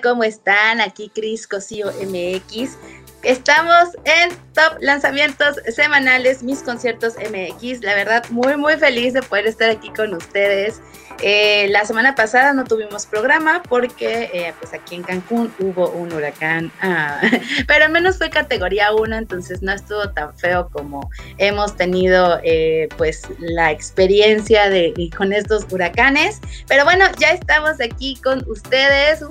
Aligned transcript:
¿cómo 0.00 0.24
están? 0.24 0.80
Aquí 0.80 1.10
Cris 1.14 1.46
Cosío 1.46 1.88
MX. 1.88 2.76
Estamos 3.24 3.88
en 4.04 4.30
Top 4.52 4.76
Lanzamientos 4.80 5.56
Semanales, 5.74 6.42
mis 6.42 6.62
conciertos 6.62 7.14
MX. 7.16 7.82
La 7.82 7.94
verdad, 7.94 8.24
muy, 8.28 8.56
muy 8.58 8.76
feliz 8.76 9.14
de 9.14 9.22
poder 9.22 9.46
estar 9.46 9.70
aquí 9.70 9.88
con 9.90 10.12
ustedes. 10.12 10.82
Eh, 11.22 11.68
la 11.70 11.84
semana 11.84 12.14
pasada 12.14 12.52
no 12.52 12.64
tuvimos 12.64 13.06
programa 13.06 13.62
porque 13.68 14.30
eh, 14.32 14.52
pues 14.58 14.74
aquí 14.74 14.96
en 14.96 15.02
Cancún 15.02 15.52
hubo 15.60 15.88
un 15.90 16.12
huracán, 16.12 16.72
ah, 16.80 17.20
pero 17.68 17.84
al 17.84 17.92
menos 17.92 18.18
fue 18.18 18.30
categoría 18.30 18.92
1, 18.92 19.16
entonces 19.16 19.62
no 19.62 19.72
estuvo 19.72 20.10
tan 20.10 20.36
feo 20.36 20.68
como 20.72 21.08
hemos 21.38 21.76
tenido 21.76 22.40
eh, 22.42 22.88
pues 22.96 23.22
la 23.38 23.70
experiencia 23.70 24.68
de 24.68 24.92
con 25.16 25.32
estos 25.32 25.66
huracanes. 25.70 26.40
Pero 26.66 26.84
bueno, 26.84 27.04
ya 27.18 27.30
estamos 27.30 27.80
aquí 27.80 28.16
con 28.22 28.44
ustedes. 28.48 29.22
¡Uh! 29.22 29.28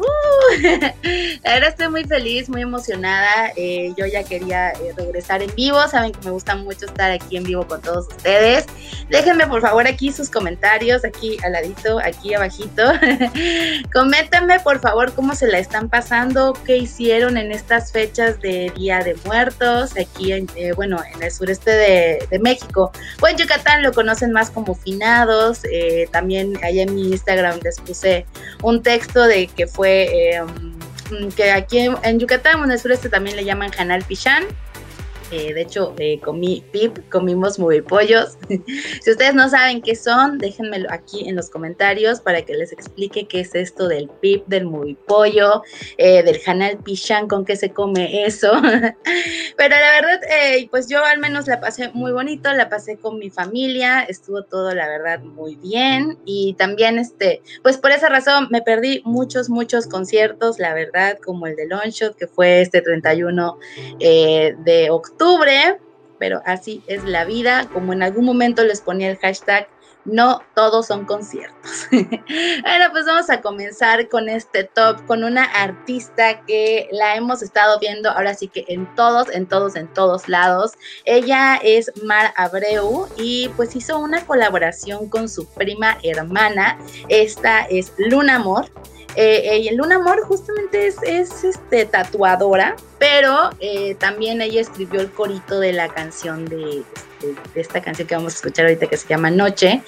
verdad 1.44 1.70
estoy 1.70 1.90
muy 1.90 2.06
feliz, 2.06 2.50
muy 2.50 2.62
emocionada. 2.62 3.52
Yo 3.98 4.06
ya 4.06 4.24
quería 4.24 4.74
regresar 4.96 5.42
en 5.42 5.54
vivo, 5.56 5.80
saben 5.88 6.12
que 6.12 6.20
me 6.26 6.32
gusta 6.32 6.56
mucho 6.56 6.86
estar 6.86 7.12
aquí 7.12 7.38
en 7.38 7.44
vivo 7.44 7.68
con 7.68 7.82
todos 7.82 8.08
ustedes. 8.08 8.66
Déjenme 9.10 9.48
por 9.48 9.62
favor 9.62 9.88
aquí 9.88 10.12
sus 10.12 10.30
comentarios, 10.30 11.04
aquí 11.06 11.38
al 11.44 11.54
ladito 11.54 12.00
aquí 12.00 12.34
abajito. 12.34 12.84
Coméntame 13.94 14.60
por 14.60 14.80
favor 14.80 15.14
cómo 15.14 15.36
se 15.36 15.48
la 15.48 15.60
están 15.60 15.90
pasando, 15.90 16.54
qué 16.66 16.78
hicieron 16.78 17.38
en 17.38 17.52
estas 17.52 17.92
fechas 17.92 18.40
de 18.42 18.72
Día 18.76 19.00
de 19.00 19.16
Muertos, 19.26 19.92
aquí 19.98 20.32
en, 20.32 20.48
eh, 20.56 20.74
bueno, 20.74 21.00
en 21.14 21.22
el 21.22 21.32
sureste 21.32 21.72
de, 21.72 22.40
México. 22.40 22.92
O 23.22 23.28
en 23.28 23.38
Yucatán 23.38 23.84
lo 23.84 23.94
conocen 23.94 24.32
más 24.32 24.50
como 24.50 24.76
finados. 24.76 25.62
Eh, 25.72 26.08
también 26.12 26.58
allá 26.64 26.84
en 26.84 26.96
mi 26.96 27.12
Instagram 27.12 27.60
les 27.64 27.80
puse 27.80 28.26
un 28.62 28.82
texto 28.82 29.24
de 29.24 29.48
que 29.48 29.68
fue... 29.68 30.34
Em, 30.34 30.74
que 31.36 31.52
aquí 31.52 31.80
en, 31.80 32.20
Yucatán, 32.20 32.64
en 32.64 32.72
el 32.72 32.80
sureste 32.80 33.10
también 33.10 33.36
le 33.36 33.46
llaman 33.46 33.72
Janal 33.72 34.04
Pichán, 34.04 34.44
de 35.54 35.62
hecho, 35.62 35.94
eh, 35.98 36.20
comí 36.20 36.64
pip, 36.72 36.98
comimos 37.10 37.58
pollos. 37.88 38.38
si 39.02 39.12
ustedes 39.12 39.34
no 39.34 39.50
saben 39.50 39.82
qué 39.82 39.96
son, 39.96 40.38
déjenmelo 40.38 40.88
aquí 40.92 41.28
en 41.28 41.36
los 41.36 41.50
comentarios 41.50 42.22
para 42.22 42.44
que 42.44 42.54
les 42.54 42.72
explique 42.72 43.28
qué 43.28 43.42
es 43.42 43.56
esto 43.56 43.88
del 43.88 44.10
pip, 44.22 44.46
del 44.48 44.66
muy 44.66 44.96
pollo, 44.96 45.64
eh, 45.98 46.24
del 46.24 46.40
janal 46.40 46.78
pichán, 46.78 47.28
con 47.28 47.46
qué 47.46 47.56
se 47.56 47.72
come 47.72 48.26
eso. 48.26 48.52
Pero 49.58 49.76
la 49.76 49.92
verdad, 50.02 50.20
eh, 50.30 50.68
pues 50.70 50.88
yo 50.88 51.04
al 51.04 51.20
menos 51.20 51.48
la 51.48 51.60
pasé 51.60 51.90
muy 51.94 52.12
bonito, 52.12 52.52
la 52.54 52.70
pasé 52.70 52.98
con 52.98 53.18
mi 53.18 53.30
familia, 53.30 54.02
estuvo 54.02 54.44
todo, 54.44 54.74
la 54.74 54.88
verdad, 54.88 55.22
muy 55.22 55.56
bien. 55.56 56.18
Y 56.26 56.54
también, 56.56 57.00
este, 57.00 57.42
pues 57.64 57.78
por 57.78 57.92
esa 57.92 58.10
razón 58.10 58.48
me 58.52 58.62
perdí 58.62 59.02
muchos, 59.06 59.50
muchos 59.50 59.88
conciertos, 59.88 60.60
la 60.60 60.74
verdad, 60.74 61.18
como 61.24 61.48
el 61.48 61.56
de 61.56 61.68
Longshot, 61.68 62.16
que 62.16 62.28
fue 62.28 62.62
este 62.62 62.82
31 62.82 63.58
de 64.00 64.88
octubre 64.90 65.23
pero 66.20 66.42
así 66.46 66.84
es 66.88 67.04
la 67.04 67.26
vida, 67.26 67.68
como 67.74 67.94
en 67.94 68.04
algún 68.04 68.26
momento 68.26 68.64
les 68.64 68.82
ponía 68.82 69.10
el 69.10 69.18
hashtag, 69.18 69.68
no 70.06 70.42
todos 70.54 70.88
son 70.88 71.06
conciertos. 71.06 71.88
bueno, 71.92 72.86
pues 72.92 73.06
vamos 73.06 73.30
a 73.30 73.42
comenzar 73.42 74.10
con 74.10 74.30
este 74.30 74.66
top, 74.66 75.06
con 75.06 75.24
una 75.24 75.44
artista 75.44 76.42
que 76.46 76.90
la 76.92 77.16
hemos 77.16 77.42
estado 77.42 77.80
viendo 77.80 78.10
ahora 78.10 78.34
sí 78.34 78.48
que 78.48 78.66
en 78.68 78.94
todos, 78.96 79.30
en 79.32 79.48
todos, 79.48 79.76
en 79.76 79.88
todos 79.94 80.28
lados. 80.28 80.74
Ella 81.06 81.60
es 81.64 81.92
Mar 82.04 82.34
Abreu 82.36 83.08
y 83.18 83.50
pues 83.56 83.76
hizo 83.76 83.98
una 84.00 84.26
colaboración 84.26 85.10
con 85.10 85.30
su 85.30 85.48
prima 85.48 85.98
hermana. 86.04 86.78
Esta 87.08 87.62
es 87.64 87.94
Luna 87.98 88.36
Amor. 88.36 88.66
Eh, 89.16 89.60
y 89.60 89.76
Luna 89.76 89.96
Amor 89.96 90.24
justamente 90.24 90.88
es, 90.88 90.98
es 91.04 91.44
este, 91.44 91.86
tatuadora, 91.86 92.76
pero 93.04 93.50
eh, 93.60 93.96
también 93.96 94.42
ella 94.42 94.62
escribió 94.62 95.02
el 95.02 95.12
corito 95.12 95.60
de 95.60 95.74
la 95.74 95.90
canción 95.90 96.46
de, 96.46 96.86
de, 97.54 97.62
esta 97.62 97.82
canción 97.82 98.08
que 98.08 98.16
vamos 98.16 98.32
a 98.32 98.36
escuchar 98.38 98.66
ahorita 98.66 98.88
que 98.88 98.96
se 98.96 99.10
llama 99.10 99.30
Noche. 99.30 99.82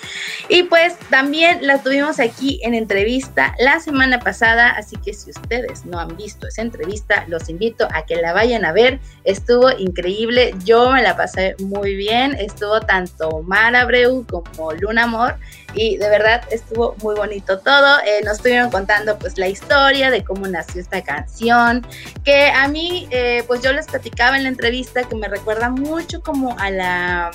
Y 0.50 0.64
pues 0.64 0.98
también 1.10 1.66
la 1.66 1.82
tuvimos 1.82 2.20
aquí 2.20 2.60
en 2.62 2.74
entrevista 2.74 3.56
la 3.58 3.80
semana 3.80 4.20
pasada, 4.20 4.72
así 4.72 4.98
que 4.98 5.14
si 5.14 5.30
ustedes 5.30 5.86
no 5.86 5.98
han 5.98 6.18
visto 6.18 6.46
esa 6.48 6.62
entrevista, 6.62 7.24
los 7.28 7.48
invito 7.48 7.88
a 7.94 8.06
que 8.06 8.18
la 8.18 8.34
vayan 8.34 8.66
a 8.66 8.74
ver. 8.74 9.00
Estuvo 9.24 9.72
increíble, 9.72 10.54
yo 10.66 10.92
me 10.92 11.02
la 11.02 11.16
pasé 11.16 11.56
muy 11.60 11.96
bien, 11.96 12.36
estuvo 12.36 12.82
tanto 12.82 13.44
Mar 13.44 13.78
Abreu 13.78 14.26
como 14.30 14.74
Luna 14.74 15.04
Amor 15.04 15.36
y 15.74 15.98
de 15.98 16.10
verdad 16.10 16.42
estuvo 16.52 16.96
muy 17.02 17.16
bonito 17.16 17.60
todo. 17.60 18.00
Eh, 18.00 18.22
nos 18.24 18.38
estuvieron 18.38 18.72
contando 18.72 19.18
pues 19.20 19.38
la 19.38 19.48
historia 19.48 20.10
de 20.10 20.24
cómo 20.24 20.48
nació 20.48 20.82
esta 20.82 21.04
canción, 21.04 21.86
que 22.24 22.48
a 22.48 22.68
mí 22.68 23.05
eh, 23.12 23.44
pues 23.48 23.62
yo 23.62 23.74
les 23.74 23.88
platicaba 23.88 24.38
en 24.38 24.44
la 24.44 24.50
entrevista 24.50 25.04
que 25.04 25.16
me 25.16 25.28
recuerda 25.28 25.70
mucho 25.70 26.22
como 26.22 26.58
a 26.60 26.70
la 26.70 27.32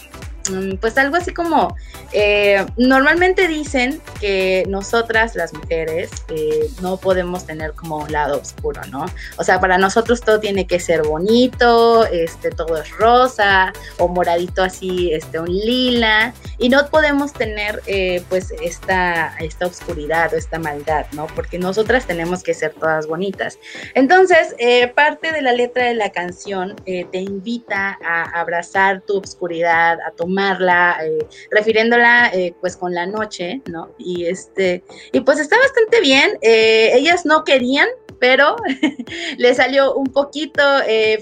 pues 0.81 0.97
algo 0.99 1.17
así 1.17 1.33
como, 1.33 1.77
eh, 2.13 2.65
normalmente 2.77 3.47
dicen 3.47 4.01
que 4.21 4.65
nosotras 4.69 5.35
las 5.37 5.53
mujeres 5.53 6.11
eh, 6.29 6.69
no 6.81 6.97
podemos 6.97 7.47
tener 7.47 7.73
como 7.73 7.99
un 7.99 8.11
lado 8.13 8.41
oscuro, 8.41 8.81
¿no? 8.91 9.07
O 9.37 9.45
sea, 9.45 9.61
para 9.61 9.79
nosotros 9.79 10.21
todo 10.21 10.41
tiene 10.41 10.67
que 10.67 10.81
ser 10.81 11.03
bonito, 11.03 12.07
este, 12.07 12.51
todo 12.51 12.79
es 12.79 12.91
rosa 12.97 13.73
o 13.99 14.09
moradito 14.09 14.63
así, 14.63 15.13
este, 15.13 15.39
un 15.39 15.49
lila, 15.49 16.35
y 16.59 16.69
no 16.69 16.89
podemos 16.89 17.33
tener 17.33 17.83
eh, 17.87 18.23
pues 18.29 18.53
esta, 18.63 19.37
esta 19.39 19.67
oscuridad 19.67 20.33
o 20.33 20.37
esta 20.37 20.59
maldad, 20.59 21.07
¿no? 21.13 21.27
Porque 21.29 21.59
nosotras 21.59 22.07
tenemos 22.07 22.43
que 22.43 22.55
ser 22.55 22.73
todas 22.75 23.07
bonitas. 23.07 23.59
Entonces, 23.95 24.55
parte 24.95 25.33
de 25.33 25.43
la 25.43 25.53
letra 25.53 25.87
de 25.87 25.95
la 25.95 26.11
canción 26.11 26.77
te 26.85 27.19
invita 27.19 27.99
a 28.05 28.41
abrazar 28.41 29.03
tu 29.03 29.19
oscuridad, 29.19 29.99
a 30.01 30.11
tomar 30.31 30.63
eh, 31.03 31.27
refiriéndola 31.51 32.31
eh, 32.33 32.55
pues 32.61 32.77
con 32.77 32.95
la 32.95 33.07
noche, 33.07 33.61
¿no? 33.67 33.93
Y 33.99 34.27
este, 34.27 34.85
y 35.13 35.21
pues 35.21 35.41
está 35.41 35.57
bastante 35.59 36.01
bien. 36.01 36.39
Eh, 36.41 36.91
ellas 36.95 37.27
no 37.27 37.43
querían, 37.45 37.89
pero 38.21 38.57
le 39.39 39.55
salió 39.55 39.95
un 39.95 40.07
poquito 40.07 40.63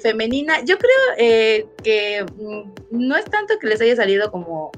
femenina. 0.02 0.62
Yo 0.64 0.76
creo 0.78 1.66
que 1.82 2.24
mm, 2.36 2.70
no 2.90 3.16
es 3.16 3.24
tanto 3.26 3.58
que 3.58 3.68
les 3.68 3.80
haya 3.80 3.96
salido 3.96 4.30
como, 4.30 4.72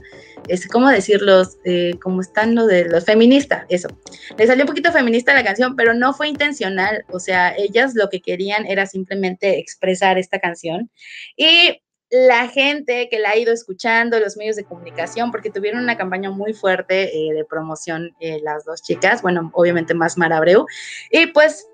es 0.49 0.69
como 0.69 0.89
decirlos, 0.91 1.57
como 2.03 2.21
están 2.21 2.55
lo 2.55 2.67
de 2.67 2.85
los 2.85 3.05
feministas, 3.05 3.65
eso. 3.69 3.89
Le 4.37 4.47
salió 4.47 4.65
un 4.65 4.69
poquito 4.69 4.93
feminista 4.93 5.35
la 5.35 5.45
canción, 5.45 5.75
pero 5.77 5.95
no 5.95 6.13
fue 6.13 6.29
intencional. 6.29 7.05
O 7.11 7.19
sea, 7.19 7.55
ellas 7.57 7.95
lo 7.95 8.09
que 8.11 8.21
querían 8.21 8.67
era 8.67 8.87
simplemente 8.87 9.59
expresar 9.59 10.19
esta 10.19 10.39
canción. 10.39 10.91
Y 11.37 11.81
la 12.11 12.49
gente 12.49 13.09
que 13.09 13.21
la 13.21 13.31
ha 13.31 13.37
ido 13.37 13.53
escuchando, 13.53 14.19
los 14.19 14.37
medios 14.37 14.57
de 14.57 14.65
comunicación, 14.65 15.31
porque 15.31 15.51
tuvieron 15.51 15.83
una 15.83 15.97
campaña 15.97 16.31
muy 16.31 16.53
fuerte 16.53 17.17
eh, 17.17 17.33
de 17.33 17.45
promoción 17.45 18.17
eh, 18.19 18.41
las 18.43 18.65
dos 18.65 18.83
chicas, 18.83 19.23
bueno, 19.23 19.51
obviamente 19.55 19.95
más 19.95 20.19
Marabreu, 20.19 20.67
y 21.11 21.27
pues 21.29 21.70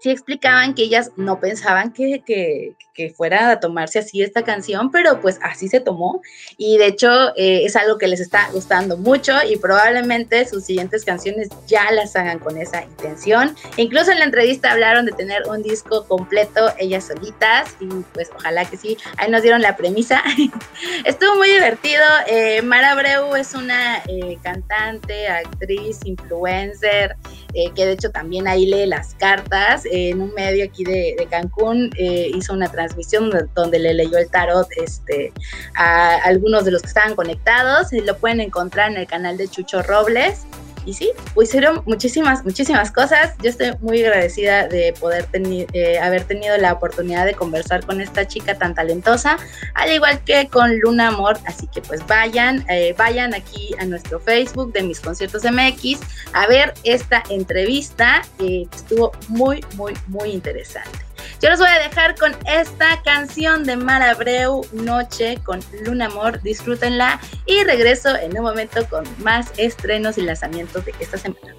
sí 0.00 0.10
explicaban 0.10 0.74
que 0.74 0.82
ellas 0.82 1.10
no 1.16 1.40
pensaban 1.40 1.92
que, 1.92 2.22
que, 2.24 2.74
que, 2.94 3.10
fuera 3.10 3.50
a 3.50 3.60
tomarse 3.60 3.98
así 3.98 4.22
esta 4.22 4.42
canción, 4.42 4.90
pero 4.90 5.20
pues 5.20 5.38
así 5.42 5.68
se 5.68 5.80
tomó 5.80 6.20
y 6.56 6.78
de 6.78 6.86
hecho 6.86 7.08
eh, 7.36 7.64
es 7.64 7.76
algo 7.76 7.98
que 7.98 8.08
les 8.08 8.20
está 8.20 8.48
gustando 8.52 8.96
mucho 8.96 9.32
y 9.48 9.56
probablemente 9.56 10.46
sus 10.46 10.64
siguientes 10.64 11.04
canciones 11.04 11.48
ya 11.66 11.90
las 11.92 12.16
hagan 12.16 12.38
con 12.38 12.58
esa 12.58 12.82
intención. 12.82 13.54
Incluso 13.76 14.12
en 14.12 14.18
la 14.18 14.24
entrevista 14.24 14.72
hablaron 14.72 15.06
de 15.06 15.12
tener 15.12 15.42
un 15.48 15.62
disco 15.62 16.06
completo 16.06 16.72
ellas 16.78 17.06
solitas 17.06 17.76
y 17.80 17.86
pues 18.12 18.30
ojalá 18.34 18.64
que 18.64 18.76
sí, 18.76 18.96
ahí 19.16 19.30
nos 19.30 19.42
dieron 19.42 19.62
la 19.62 19.76
premisa. 19.76 20.22
Estuvo 21.04 21.36
muy 21.36 21.48
divertido. 21.48 22.04
Eh, 22.26 22.62
Mara 22.62 22.94
Breu 22.94 23.34
es 23.36 23.54
una 23.54 23.98
eh, 24.08 24.38
cantante, 24.42 25.28
actriz, 25.28 26.00
influencer, 26.04 27.16
eh, 27.54 27.70
que 27.74 27.86
de 27.86 27.92
hecho 27.92 28.10
también 28.10 28.46
ahí 28.46 28.66
lee 28.66 28.86
las 28.86 29.14
cartas 29.14 29.82
en 29.90 30.20
un 30.20 30.34
medio 30.34 30.64
aquí 30.64 30.84
de, 30.84 31.26
Cancún, 31.30 31.90
eh, 31.96 32.30
hizo 32.34 32.52
una 32.52 32.68
transmisión 32.68 33.30
donde 33.54 33.78
le 33.78 33.94
leyó 33.94 34.18
el 34.18 34.30
tarot 34.30 34.68
este, 34.76 35.32
a 35.74 36.16
algunos 36.24 36.64
de 36.64 36.72
los 36.72 36.82
que 36.82 36.88
estaban 36.88 37.14
conectados. 37.14 37.88
Lo 37.92 38.16
pueden 38.16 38.40
encontrar 38.40 38.90
en 38.90 38.98
el 38.98 39.06
canal 39.06 39.36
de 39.36 39.48
Chucho 39.48 39.82
Robles. 39.82 40.46
Y 40.84 40.94
sí, 40.94 41.10
pues 41.34 41.48
hicieron 41.48 41.82
muchísimas, 41.86 42.44
muchísimas 42.44 42.90
cosas. 42.90 43.34
Yo 43.42 43.50
estoy 43.50 43.72
muy 43.80 44.02
agradecida 44.02 44.68
de 44.68 44.94
poder 44.98 45.26
eh, 45.32 45.98
haber 45.98 46.24
tenido 46.24 46.56
la 46.58 46.72
oportunidad 46.72 47.26
de 47.26 47.34
conversar 47.34 47.84
con 47.84 48.00
esta 48.00 48.26
chica 48.26 48.56
tan 48.56 48.74
talentosa, 48.74 49.38
al 49.74 49.92
igual 49.92 50.22
que 50.24 50.48
con 50.48 50.78
Luna 50.80 51.08
Amor. 51.08 51.38
Así 51.46 51.66
que 51.66 51.80
pues 51.82 52.06
vayan, 52.06 52.64
eh, 52.68 52.94
vayan 52.96 53.34
aquí 53.34 53.74
a 53.78 53.84
nuestro 53.84 54.20
Facebook 54.20 54.72
de 54.72 54.82
Mis 54.82 55.00
Conciertos 55.00 55.42
MX 55.44 56.00
a 56.32 56.46
ver 56.46 56.74
esta 56.84 57.22
entrevista. 57.30 58.22
que 58.38 58.68
estuvo 58.74 59.12
muy, 59.28 59.64
muy, 59.76 59.94
muy 60.06 60.30
interesante. 60.30 61.07
Yo 61.40 61.50
los 61.50 61.60
voy 61.60 61.68
a 61.68 61.78
dejar 61.78 62.16
con 62.16 62.36
esta 62.46 63.00
canción 63.02 63.62
de 63.62 63.76
Mar 63.76 64.02
Abreu, 64.02 64.62
Noche 64.72 65.38
con 65.44 65.60
Luna 65.84 66.06
Amor. 66.06 66.42
Disfrútenla 66.42 67.20
y 67.46 67.62
regreso 67.62 68.16
en 68.16 68.36
un 68.36 68.42
momento 68.42 68.88
con 68.88 69.04
más 69.22 69.52
estrenos 69.56 70.18
y 70.18 70.22
lanzamientos 70.22 70.84
de 70.84 70.94
esta 70.98 71.16
semana. 71.16 71.54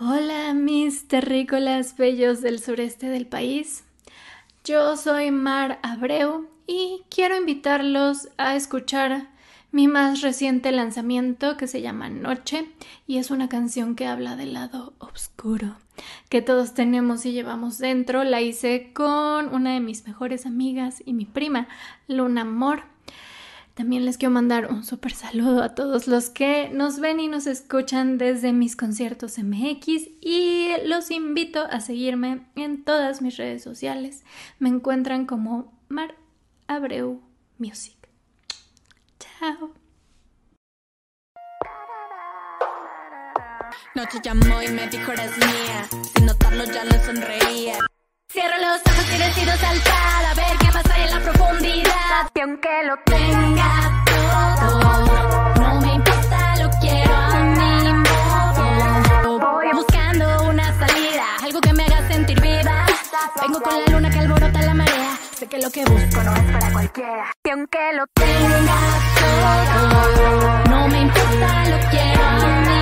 Hola 0.00 0.52
mis 0.54 1.08
terrícolas 1.08 1.96
bellos 1.96 2.42
del 2.42 2.60
sureste 2.60 3.08
del 3.08 3.26
país. 3.26 3.84
Yo 4.64 4.96
soy 4.96 5.30
Mar 5.30 5.78
Abreu 5.82 6.57
y 6.68 7.02
quiero 7.10 7.36
invitarlos 7.36 8.28
a 8.36 8.54
escuchar 8.54 9.30
mi 9.72 9.88
más 9.88 10.20
reciente 10.20 10.70
lanzamiento 10.70 11.56
que 11.56 11.66
se 11.66 11.82
llama 11.82 12.08
Noche 12.08 12.68
y 13.08 13.18
es 13.18 13.32
una 13.32 13.48
canción 13.48 13.96
que 13.96 14.06
habla 14.06 14.36
del 14.36 14.52
lado 14.52 14.92
oscuro 14.98 15.76
que 16.28 16.42
todos 16.42 16.74
tenemos 16.74 17.26
y 17.26 17.32
llevamos 17.32 17.78
dentro. 17.78 18.24
La 18.24 18.40
hice 18.40 18.92
con 18.92 19.52
una 19.54 19.72
de 19.72 19.80
mis 19.80 20.06
mejores 20.06 20.46
amigas 20.46 21.02
y 21.04 21.12
mi 21.12 21.24
prima, 21.24 21.68
Luna 22.06 22.42
Amor. 22.42 22.82
También 23.74 24.04
les 24.04 24.18
quiero 24.18 24.32
mandar 24.32 24.72
un 24.72 24.84
súper 24.84 25.12
saludo 25.12 25.62
a 25.62 25.74
todos 25.74 26.08
los 26.08 26.30
que 26.30 26.68
nos 26.68 26.98
ven 26.98 27.20
y 27.20 27.28
nos 27.28 27.46
escuchan 27.46 28.18
desde 28.18 28.52
mis 28.52 28.74
conciertos 28.74 29.38
MX 29.38 30.08
y 30.20 30.70
los 30.84 31.12
invito 31.12 31.60
a 31.60 31.80
seguirme 31.80 32.46
en 32.56 32.82
todas 32.82 33.22
mis 33.22 33.36
redes 33.36 33.62
sociales. 33.62 34.24
Me 34.58 34.68
encuentran 34.68 35.26
como 35.26 35.72
Mar 35.88 36.16
Abreu 36.68 37.22
Music. 37.58 37.96
Chao. 39.18 39.72
Noche 43.94 44.18
llamó 44.22 44.62
y 44.62 44.68
me 44.68 44.86
dijo 44.88 45.12
eres 45.12 45.36
mía. 45.38 45.88
Sin 46.14 46.26
notarlo 46.26 46.64
ya 46.64 46.84
le 46.84 47.02
sonreía. 47.04 47.78
Cierro 48.30 48.58
los 48.58 48.80
ojos 48.84 49.06
y 49.14 49.18
decido 49.18 49.56
saltar 49.56 50.24
a 50.26 50.34
ver 50.34 50.58
qué 50.58 50.66
pasa 50.70 51.04
en 51.04 51.10
la 51.10 51.20
profundidad. 51.20 52.30
Y 52.34 52.40
aunque 52.40 52.68
lo 52.86 52.96
tenga 53.06 54.04
todo, 54.04 55.54
no 55.54 55.80
me 55.80 55.94
importa, 55.94 56.56
lo 56.62 56.70
quiero 56.80 57.14
a 57.14 57.44
mi 57.58 57.92
modo. 57.94 59.38
Voy 59.38 59.68
buscando 59.72 60.50
una 60.50 60.78
salida, 60.78 61.24
algo 61.42 61.60
que 61.62 61.72
me 61.72 61.84
haga 61.84 62.08
sentir 62.08 62.38
viva. 62.42 62.84
Vengo 63.40 63.62
con 63.62 63.80
la 63.80 63.86
luna 63.90 64.10
que 64.10 64.18
alborota 64.18 64.62
la 64.62 64.74
marea. 64.74 65.07
Sé 65.38 65.46
que 65.46 65.58
lo 65.58 65.70
que 65.70 65.84
busco 65.84 66.20
no 66.24 66.34
es 66.34 66.52
para 66.52 66.72
cualquiera. 66.72 67.32
Y 67.44 67.50
aunque 67.50 67.78
lo 67.94 68.04
tenga 68.08 68.74
todo, 69.20 70.64
no 70.68 70.88
me 70.88 71.02
importa, 71.02 71.64
lo 71.68 71.78
quiero 71.90 72.24
a 72.24 72.60
mi. 72.62 72.78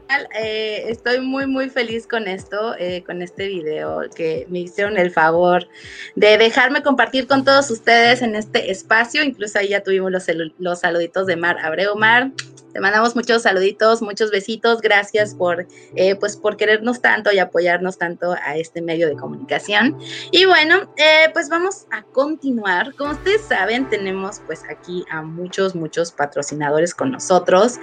Eh, 0.38 0.84
estoy 0.88 1.20
muy 1.20 1.46
muy 1.46 1.70
feliz 1.70 2.06
con 2.06 2.28
esto, 2.28 2.74
eh, 2.78 3.02
con 3.04 3.22
este 3.22 3.48
video 3.48 4.02
que 4.14 4.46
me 4.48 4.60
hicieron 4.60 4.98
el 4.98 5.10
favor 5.10 5.68
de 6.14 6.38
dejarme 6.38 6.82
compartir 6.82 7.26
con 7.26 7.44
todos 7.44 7.70
ustedes 7.70 8.22
en 8.22 8.34
este 8.34 8.70
espacio. 8.70 9.22
Incluso 9.22 9.58
ahí 9.58 9.68
ya 9.68 9.82
tuvimos 9.82 10.10
los, 10.12 10.26
los 10.58 10.80
saluditos 10.80 11.26
de 11.26 11.36
Mar 11.36 11.58
Abreu. 11.60 11.96
Mar, 11.96 12.30
te 12.76 12.82
mandamos 12.82 13.16
muchos 13.16 13.44
saluditos, 13.44 14.02
muchos 14.02 14.30
besitos. 14.30 14.82
Gracias 14.82 15.34
por, 15.34 15.66
eh, 15.94 16.14
pues, 16.16 16.36
por 16.36 16.58
querernos 16.58 17.00
tanto 17.00 17.32
y 17.32 17.38
apoyarnos 17.38 17.96
tanto 17.96 18.34
a 18.34 18.58
este 18.58 18.82
medio 18.82 19.08
de 19.08 19.16
comunicación. 19.16 19.98
Y 20.30 20.44
bueno, 20.44 20.92
eh, 20.98 21.30
pues 21.32 21.48
vamos 21.48 21.86
a 21.90 22.02
continuar. 22.02 22.94
Como 22.96 23.12
ustedes 23.12 23.40
saben, 23.48 23.88
tenemos 23.88 24.42
pues 24.44 24.62
aquí 24.68 25.06
a 25.10 25.22
muchos, 25.22 25.74
muchos 25.74 26.12
patrocinadores 26.12 26.94
con 26.94 27.12
nosotros. 27.12 27.76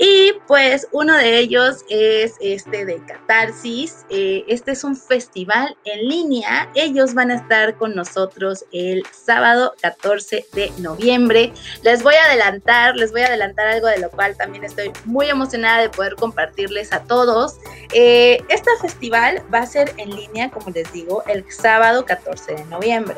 Y 0.00 0.32
pues 0.48 0.88
uno 0.90 1.16
de 1.16 1.38
ellos 1.38 1.84
es 1.88 2.34
este 2.40 2.84
de 2.86 3.00
Catarsis. 3.06 4.04
Eh, 4.08 4.42
este 4.48 4.72
es 4.72 4.82
un 4.82 4.96
festival 4.96 5.76
en 5.84 6.08
línea. 6.08 6.68
Ellos 6.74 7.14
van 7.14 7.30
a 7.30 7.36
estar 7.36 7.76
con 7.76 7.94
nosotros 7.94 8.64
el 8.72 9.04
sábado 9.12 9.76
14 9.80 10.44
de 10.54 10.72
noviembre. 10.78 11.52
Les 11.84 12.02
voy 12.02 12.16
a 12.16 12.24
adelantar, 12.24 12.96
les 12.96 13.12
voy 13.12 13.20
a 13.20 13.26
adelantar 13.26 13.68
algo 13.68 13.86
de 13.86 14.00
lo 14.00 14.10
cual 14.10 14.34
también 14.40 14.64
estoy 14.64 14.90
muy 15.04 15.28
emocionada 15.28 15.82
de 15.82 15.90
poder 15.90 16.14
compartirles 16.14 16.92
a 16.92 17.00
todos. 17.00 17.58
Eh, 17.92 18.42
este 18.48 18.70
festival 18.80 19.42
va 19.52 19.58
a 19.58 19.66
ser 19.66 19.92
en 19.98 20.16
línea, 20.16 20.50
como 20.50 20.70
les 20.70 20.90
digo, 20.92 21.22
el 21.26 21.44
sábado 21.52 22.06
14 22.06 22.54
de 22.54 22.64
noviembre. 22.64 23.16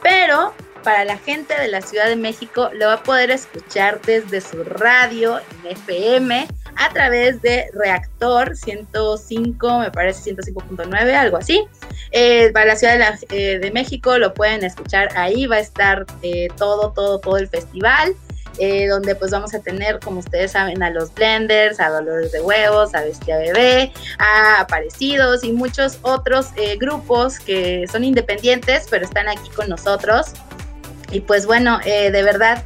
Pero 0.00 0.54
para 0.84 1.04
la 1.04 1.18
gente 1.18 1.54
de 1.60 1.66
la 1.68 1.82
Ciudad 1.82 2.06
de 2.06 2.16
México 2.16 2.70
lo 2.72 2.86
va 2.86 2.94
a 2.94 3.02
poder 3.02 3.32
escuchar 3.32 4.00
desde 4.02 4.40
su 4.40 4.62
radio 4.62 5.40
en 5.40 5.72
FM 5.72 6.46
a 6.76 6.92
través 6.92 7.42
de 7.42 7.66
Reactor 7.74 8.56
105, 8.56 9.78
me 9.80 9.90
parece 9.90 10.34
105.9, 10.34 11.14
algo 11.14 11.36
así. 11.36 11.66
Eh, 12.12 12.52
para 12.52 12.66
la 12.66 12.76
Ciudad 12.76 13.18
eh, 13.30 13.58
de 13.58 13.70
México 13.72 14.18
lo 14.18 14.32
pueden 14.34 14.62
escuchar 14.62 15.08
ahí, 15.16 15.46
va 15.46 15.56
a 15.56 15.60
estar 15.60 16.06
todo, 16.56 16.92
todo, 16.92 17.18
todo 17.18 17.36
el 17.38 17.48
festival. 17.48 18.14
Eh, 18.58 18.88
donde 18.88 19.14
pues 19.14 19.30
vamos 19.30 19.54
a 19.54 19.60
tener, 19.60 20.00
como 20.00 20.20
ustedes 20.20 20.52
saben, 20.52 20.82
a 20.82 20.90
los 20.90 21.12
blenders, 21.14 21.80
a 21.80 21.90
Dolores 21.90 22.32
de 22.32 22.40
Huevos, 22.40 22.94
a 22.94 23.02
Bestia 23.02 23.38
Bebé, 23.38 23.92
a 24.18 24.60
Aparecidos 24.60 25.44
y 25.44 25.52
muchos 25.52 25.98
otros 26.02 26.48
eh, 26.56 26.76
grupos 26.78 27.38
que 27.38 27.86
son 27.90 28.04
independientes, 28.04 28.86
pero 28.90 29.04
están 29.04 29.28
aquí 29.28 29.48
con 29.50 29.68
nosotros. 29.68 30.32
Y 31.10 31.20
pues 31.20 31.46
bueno, 31.46 31.80
eh, 31.84 32.10
de 32.10 32.22
verdad, 32.22 32.64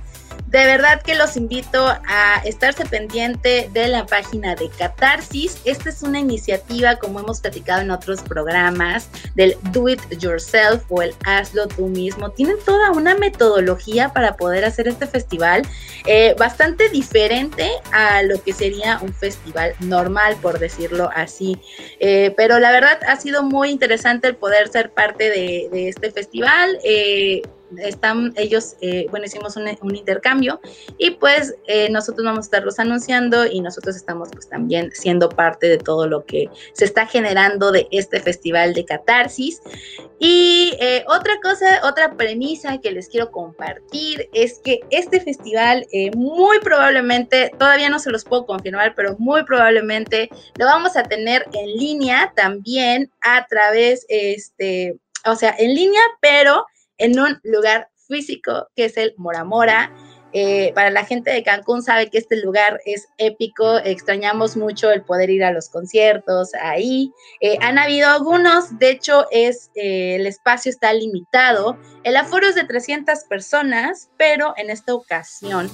de 0.54 0.66
verdad 0.66 1.02
que 1.02 1.16
los 1.16 1.36
invito 1.36 1.84
a 1.84 2.40
estarse 2.44 2.84
pendiente 2.84 3.68
de 3.72 3.88
la 3.88 4.06
página 4.06 4.54
de 4.54 4.68
Catarsis. 4.68 5.58
Esta 5.64 5.88
es 5.88 6.00
una 6.04 6.20
iniciativa, 6.20 6.94
como 6.94 7.18
hemos 7.18 7.40
platicado 7.40 7.80
en 7.80 7.90
otros 7.90 8.22
programas, 8.22 9.08
del 9.34 9.56
Do 9.72 9.88
It 9.88 10.00
Yourself 10.16 10.84
o 10.90 11.02
el 11.02 11.12
Hazlo 11.26 11.66
tú 11.66 11.88
mismo. 11.88 12.30
Tienen 12.30 12.54
toda 12.64 12.92
una 12.92 13.16
metodología 13.16 14.12
para 14.12 14.36
poder 14.36 14.64
hacer 14.64 14.86
este 14.86 15.08
festival 15.08 15.62
eh, 16.06 16.36
bastante 16.38 16.88
diferente 16.88 17.68
a 17.90 18.22
lo 18.22 18.40
que 18.40 18.52
sería 18.52 19.00
un 19.02 19.12
festival 19.12 19.74
normal, 19.80 20.36
por 20.40 20.60
decirlo 20.60 21.10
así. 21.16 21.58
Eh, 21.98 22.32
pero 22.36 22.60
la 22.60 22.70
verdad 22.70 23.00
ha 23.08 23.16
sido 23.16 23.42
muy 23.42 23.70
interesante 23.70 24.28
el 24.28 24.36
poder 24.36 24.68
ser 24.68 24.92
parte 24.92 25.30
de, 25.30 25.88
este 25.88 26.12
festival. 26.12 26.78
Eh, 26.84 27.42
están 27.78 28.32
ellos, 28.36 28.76
eh, 28.80 29.06
bueno, 29.10 29.26
hicimos 29.26 29.56
un, 29.56 29.64
intercambio 29.94 30.60
y 30.98 31.12
pues 31.12 31.54
eh, 31.66 31.88
nosotros 31.90 32.24
vamos 32.24 32.40
a 32.40 32.42
estarlos 32.42 32.78
anunciando 32.78 33.46
y 33.46 33.60
nosotros 33.60 33.96
estamos 33.96 34.28
pues 34.32 34.48
también 34.48 34.90
siendo 34.92 35.28
parte 35.28 35.68
de 35.68 35.78
todo 35.78 36.06
lo 36.06 36.24
que 36.24 36.48
se 36.72 36.84
está 36.84 37.06
generando 37.06 37.70
de 37.70 37.86
este 37.90 38.20
festival 38.20 38.74
de 38.74 38.84
catarsis. 38.84 39.60
Y 40.18 40.74
eh, 40.80 41.04
otra 41.08 41.34
cosa, 41.42 41.80
otra 41.84 42.16
premisa 42.16 42.78
que 42.78 42.92
les 42.92 43.08
quiero 43.08 43.30
compartir 43.30 44.28
es 44.32 44.58
que 44.64 44.80
este 44.90 45.20
festival 45.20 45.86
muy 46.16 46.58
probablemente, 46.60 47.50
todavía 47.58 47.88
no 47.88 47.98
se 47.98 48.10
los 48.10 48.24
puedo 48.24 48.46
confirmar, 48.46 48.94
pero 48.94 49.16
muy 49.18 49.44
probablemente 49.44 50.30
lo 50.58 50.66
vamos 50.66 50.96
a 50.96 51.04
tener 51.04 51.46
en 51.52 51.66
línea 51.76 52.32
también 52.34 53.10
a 53.20 53.46
través, 53.46 54.06
este, 54.08 54.96
o 55.26 55.34
sea, 55.34 55.54
en 55.58 55.74
línea, 55.74 56.00
pero 56.20 56.66
en 57.04 57.18
un 57.18 57.38
lugar 57.42 57.90
físico 58.08 58.68
que 58.74 58.86
es 58.86 58.96
el 58.96 59.14
Mora 59.16 59.44
Mora. 59.44 59.92
Eh, 60.36 60.72
para 60.74 60.90
la 60.90 61.04
gente 61.04 61.30
de 61.30 61.44
Cancún 61.44 61.80
sabe 61.80 62.10
que 62.10 62.18
este 62.18 62.36
lugar 62.42 62.80
es 62.86 63.06
épico, 63.18 63.78
extrañamos 63.78 64.56
mucho 64.56 64.90
el 64.90 65.02
poder 65.02 65.30
ir 65.30 65.44
a 65.44 65.52
los 65.52 65.68
conciertos 65.68 66.54
ahí. 66.60 67.12
Eh, 67.40 67.56
han 67.60 67.78
habido 67.78 68.08
algunos, 68.08 68.76
de 68.80 68.90
hecho 68.90 69.26
es 69.30 69.70
eh, 69.76 70.16
el 70.16 70.26
espacio 70.26 70.70
está 70.70 70.92
limitado, 70.92 71.78
el 72.02 72.16
aforo 72.16 72.48
es 72.48 72.56
de 72.56 72.64
300 72.64 73.24
personas, 73.28 74.10
pero 74.16 74.54
en 74.56 74.70
esta 74.70 74.94
ocasión 74.94 75.70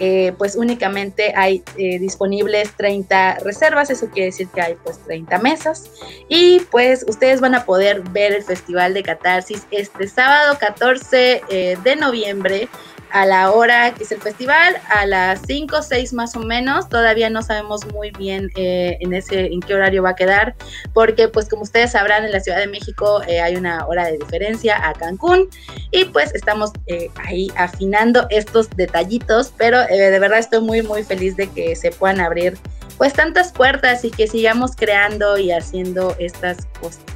eh, 0.00 0.32
pues 0.38 0.56
únicamente 0.56 1.34
hay 1.36 1.62
eh, 1.76 1.98
disponibles 1.98 2.72
30 2.76 3.40
reservas, 3.44 3.90
eso 3.90 4.08
quiere 4.08 4.26
decir 4.26 4.48
que 4.48 4.62
hay 4.62 4.74
pues 4.82 4.98
30 5.04 5.38
mesas. 5.38 5.90
Y 6.28 6.60
pues 6.70 7.04
ustedes 7.06 7.40
van 7.40 7.54
a 7.54 7.64
poder 7.64 8.00
ver 8.10 8.32
el 8.32 8.42
Festival 8.42 8.94
de 8.94 9.02
Catarsis 9.02 9.66
este 9.70 10.08
sábado 10.08 10.56
14 10.58 11.42
eh, 11.48 11.78
de 11.84 11.96
noviembre 11.96 12.68
a 13.12 13.26
la 13.26 13.52
hora 13.52 13.92
que 13.94 14.04
es 14.04 14.12
el 14.12 14.20
festival, 14.20 14.76
a 14.88 15.06
las 15.06 15.42
5 15.46 15.76
o 15.76 15.82
6 15.82 16.12
más 16.14 16.34
o 16.34 16.40
menos, 16.40 16.88
todavía 16.88 17.28
no 17.28 17.42
sabemos 17.42 17.86
muy 17.92 18.10
bien 18.12 18.50
eh, 18.56 18.96
en, 19.00 19.12
ese, 19.12 19.46
en 19.46 19.60
qué 19.60 19.74
horario 19.74 20.02
va 20.02 20.10
a 20.10 20.16
quedar, 20.16 20.54
porque 20.94 21.28
pues 21.28 21.48
como 21.48 21.62
ustedes 21.62 21.92
sabrán 21.92 22.24
en 22.24 22.32
la 22.32 22.40
Ciudad 22.40 22.58
de 22.58 22.66
México 22.66 23.22
eh, 23.28 23.40
hay 23.40 23.56
una 23.56 23.86
hora 23.86 24.06
de 24.06 24.16
diferencia 24.16 24.88
a 24.88 24.94
Cancún 24.94 25.48
y 25.90 26.06
pues 26.06 26.34
estamos 26.34 26.70
eh, 26.86 27.10
ahí 27.16 27.50
afinando 27.56 28.26
estos 28.30 28.70
detallitos, 28.70 29.52
pero 29.58 29.78
de 29.86 30.18
verdad 30.18 30.38
estoy 30.38 30.62
muy 30.62 30.82
muy 30.82 31.04
feliz 31.04 31.36
de 31.36 31.48
que 31.48 31.76
se 31.76 31.90
puedan 31.90 32.20
abrir 32.20 32.58
pues 32.98 33.12
tantas 33.12 33.52
puertas 33.52 34.04
y 34.04 34.10
que 34.10 34.26
sigamos 34.26 34.76
creando 34.76 35.38
y 35.38 35.50
haciendo 35.50 36.14
estas 36.18 36.66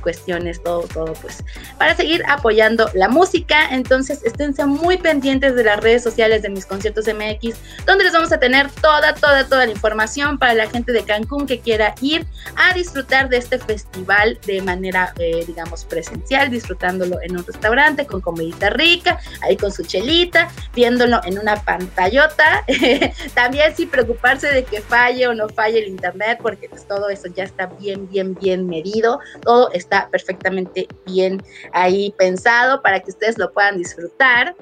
cuestiones, 0.01 0.63
todo, 0.63 0.83
todo, 0.83 1.13
pues, 1.15 1.43
para 1.79 1.95
seguir 1.95 2.23
apoyando 2.29 2.89
la 2.95 3.09
música. 3.09 3.69
Entonces, 3.71 4.23
esténse 4.25 4.65
muy 4.67 4.99
pendientes 4.99 5.55
de 5.55 5.65
las 5.65 5.81
redes 5.81 6.03
sociales 6.03 6.43
de 6.43 6.49
mis 6.49 6.67
conciertos 6.67 7.07
MX, 7.07 7.57
donde 7.87 8.05
les 8.05 8.13
vamos 8.13 8.33
a 8.33 8.39
tener 8.39 8.71
toda, 8.71 9.15
toda, 9.15 9.47
toda 9.49 9.67
la 9.67 9.73
información 9.73 10.39
para 10.39 10.55
la 10.55 10.69
gente 10.69 10.93
de 10.93 11.03
Cancún 11.03 11.47
que 11.47 11.61
quiera 11.61 11.95
ir 12.01 12.27
a 12.57 12.73
disfrutar 12.75 13.29
de 13.29 13.39
este 13.39 13.59
festival 13.59 14.39
de 14.47 14.63
manera, 14.63 15.13
eh, 15.19 15.45
digamos, 15.47 15.85
presencial, 15.85 16.51
disfrutándolo 16.51 17.19
en 17.23 17.37
un 17.37 17.45
restaurante 17.45 18.07
con 18.07 18.21
comidita 18.21 18.71
rica, 18.71 19.19
ahí 19.43 19.57
con 19.57 19.73
su 19.73 19.83
chelita, 19.83 20.49
viéndolo 20.75 21.21
en 21.25 21.39
una 21.39 21.57
pantallota. 21.57 22.65
También 23.35 23.75
sin 23.77 23.89
preocuparse 23.89 24.49
de 24.49 24.65
que 24.65 24.81
falle 24.81 25.29
o 25.29 25.35
no 25.35 25.49
falle 25.49 25.66
el 25.75 25.89
internet, 25.89 26.39
porque 26.41 26.69
pues 26.69 26.87
todo 26.87 27.09
eso 27.09 27.29
ya 27.35 27.45
está 27.45 27.67
bien, 27.67 28.09
bien, 28.09 28.35
bien 28.35 28.67
medido, 28.67 29.19
todo 29.43 29.71
está 29.73 30.09
perfectamente 30.11 30.87
bien 31.05 31.43
ahí 31.73 32.15
pensado 32.17 32.83
para 32.83 33.01
que 33.01 33.11
ustedes 33.11 33.39
lo 33.39 33.53
puedan 33.53 33.79
disfrutar 33.79 34.55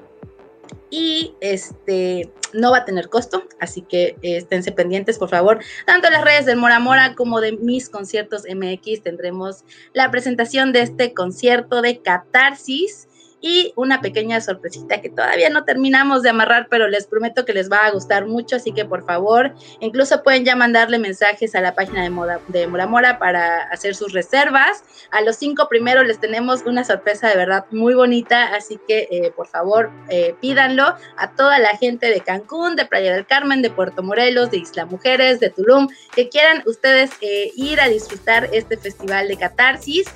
y 0.89 1.35
este 1.41 2.31
no 2.53 2.71
va 2.71 2.77
a 2.77 2.85
tener 2.85 3.09
costo, 3.09 3.43
así 3.59 3.81
que 3.81 4.15
eh, 4.21 4.37
esténse 4.37 4.71
pendientes, 4.71 5.17
por 5.17 5.29
favor. 5.29 5.59
Tanto 5.85 6.07
en 6.07 6.13
las 6.13 6.23
redes 6.23 6.45
del 6.45 6.57
Mora 6.57 6.79
Mora 6.79 7.15
como 7.15 7.41
de 7.41 7.51
mis 7.53 7.89
conciertos 7.89 8.43
MX 8.43 9.03
tendremos 9.03 9.65
la 9.93 10.09
presentación 10.09 10.71
de 10.71 10.81
este 10.81 11.13
concierto 11.13 11.81
de 11.81 12.01
Catarsis 12.01 13.09
y 13.45 13.73
una 13.75 14.01
pequeña 14.01 14.41
sorpresita 14.41 15.01
que 15.01 15.09
todavía 15.11 15.51
no 15.51 15.65
terminamos 15.65 16.23
de 16.23 16.31
amarrar, 16.31 16.65
pero 16.67 16.87
les 16.87 17.05
prometo 17.05 17.45
que 17.45 17.53
les 17.53 17.71
va 17.71 17.85
a 17.85 17.91
gustar 17.91 18.25
mucho, 18.25 18.55
así 18.55 18.71
que 18.71 18.85
por 18.85 19.05
favor, 19.05 19.53
incluso 19.81 20.23
pueden 20.23 20.45
ya 20.45 20.55
mandarle 20.55 20.97
mensajes 20.97 21.53
a 21.53 21.61
la 21.61 21.75
página 21.75 22.01
de, 22.01 22.09
Moda, 22.09 22.39
de 22.47 22.65
Mora 22.65 22.87
Mora 22.87 23.19
para 23.19 23.61
hacer 23.69 23.93
sus 23.93 24.13
reservas. 24.13 24.83
A 25.11 25.21
los 25.21 25.35
cinco 25.35 25.69
primeros 25.69 26.07
les 26.07 26.19
tenemos 26.19 26.63
una 26.65 26.83
sorpresa 26.83 27.29
de 27.29 27.35
verdad 27.35 27.67
muy 27.69 27.93
bonita, 27.93 28.55
así 28.55 28.79
que 28.87 29.07
eh, 29.11 29.31
por 29.35 29.45
favor 29.45 29.91
eh, 30.09 30.33
pídanlo 30.41 30.95
a 31.15 31.35
toda 31.35 31.59
la 31.59 31.77
gente 31.77 32.07
de 32.07 32.21
Cancún, 32.21 32.75
de 32.75 32.87
Playa 32.87 33.13
del 33.13 33.27
Carmen, 33.27 33.61
de 33.61 33.69
Puerto 33.69 34.01
Morelos, 34.01 34.49
de 34.49 34.57
Isla 34.57 34.87
Mujeres, 34.87 35.39
de 35.39 35.51
Tulum, 35.51 35.87
que 36.15 36.29
quieran 36.29 36.63
ustedes 36.65 37.11
eh, 37.21 37.51
ir 37.55 37.79
a 37.79 37.89
disfrutar 37.89 38.49
este 38.51 38.75
festival 38.75 39.27
de 39.27 39.37
catarsis 39.37 40.07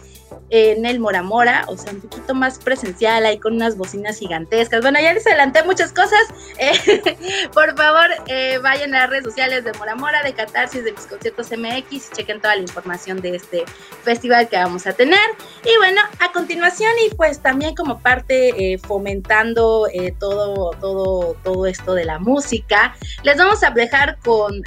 en 0.49 0.85
el 0.85 0.99
Mora 0.99 1.21
Mora, 1.21 1.65
o 1.67 1.77
sea, 1.77 1.93
un 1.93 2.01
poquito 2.01 2.33
más 2.33 2.59
presencial, 2.59 3.25
ahí 3.25 3.37
con 3.37 3.53
unas 3.53 3.77
bocinas 3.77 4.17
gigantescas. 4.17 4.81
Bueno, 4.81 4.99
ya 4.99 5.13
les 5.13 5.25
adelanté 5.27 5.63
muchas 5.63 5.93
cosas. 5.93 6.19
Eh, 6.61 7.47
por 7.53 7.75
favor, 7.77 8.07
eh, 8.27 8.57
vayan 8.61 8.93
a 8.93 9.01
las 9.01 9.09
redes 9.09 9.23
sociales 9.23 9.63
de 9.63 9.71
Mora 9.73 9.95
Mora, 9.95 10.21
de 10.23 10.33
Catarsis, 10.33 10.83
de 10.83 10.91
mis 10.91 11.05
conciertos 11.05 11.47
MX 11.51 11.91
y 11.91 12.15
chequen 12.15 12.41
toda 12.41 12.55
la 12.55 12.61
información 12.61 13.21
de 13.21 13.35
este 13.35 13.63
festival 14.03 14.49
que 14.49 14.57
vamos 14.57 14.85
a 14.85 14.91
tener. 14.91 15.19
Y 15.63 15.77
bueno, 15.77 16.01
a 16.19 16.31
continuación, 16.33 16.91
y 17.05 17.15
pues 17.15 17.39
también 17.39 17.75
como 17.75 17.99
parte 17.99 18.73
eh, 18.73 18.77
fomentando 18.77 19.87
todo, 20.19 20.71
todo, 20.81 21.35
todo 21.43 21.65
esto 21.65 21.93
de 21.93 22.03
la 22.03 22.19
música, 22.19 22.93
les 23.23 23.37
vamos 23.37 23.63
a 23.63 23.69
dejar 23.69 24.17
con, 24.19 24.61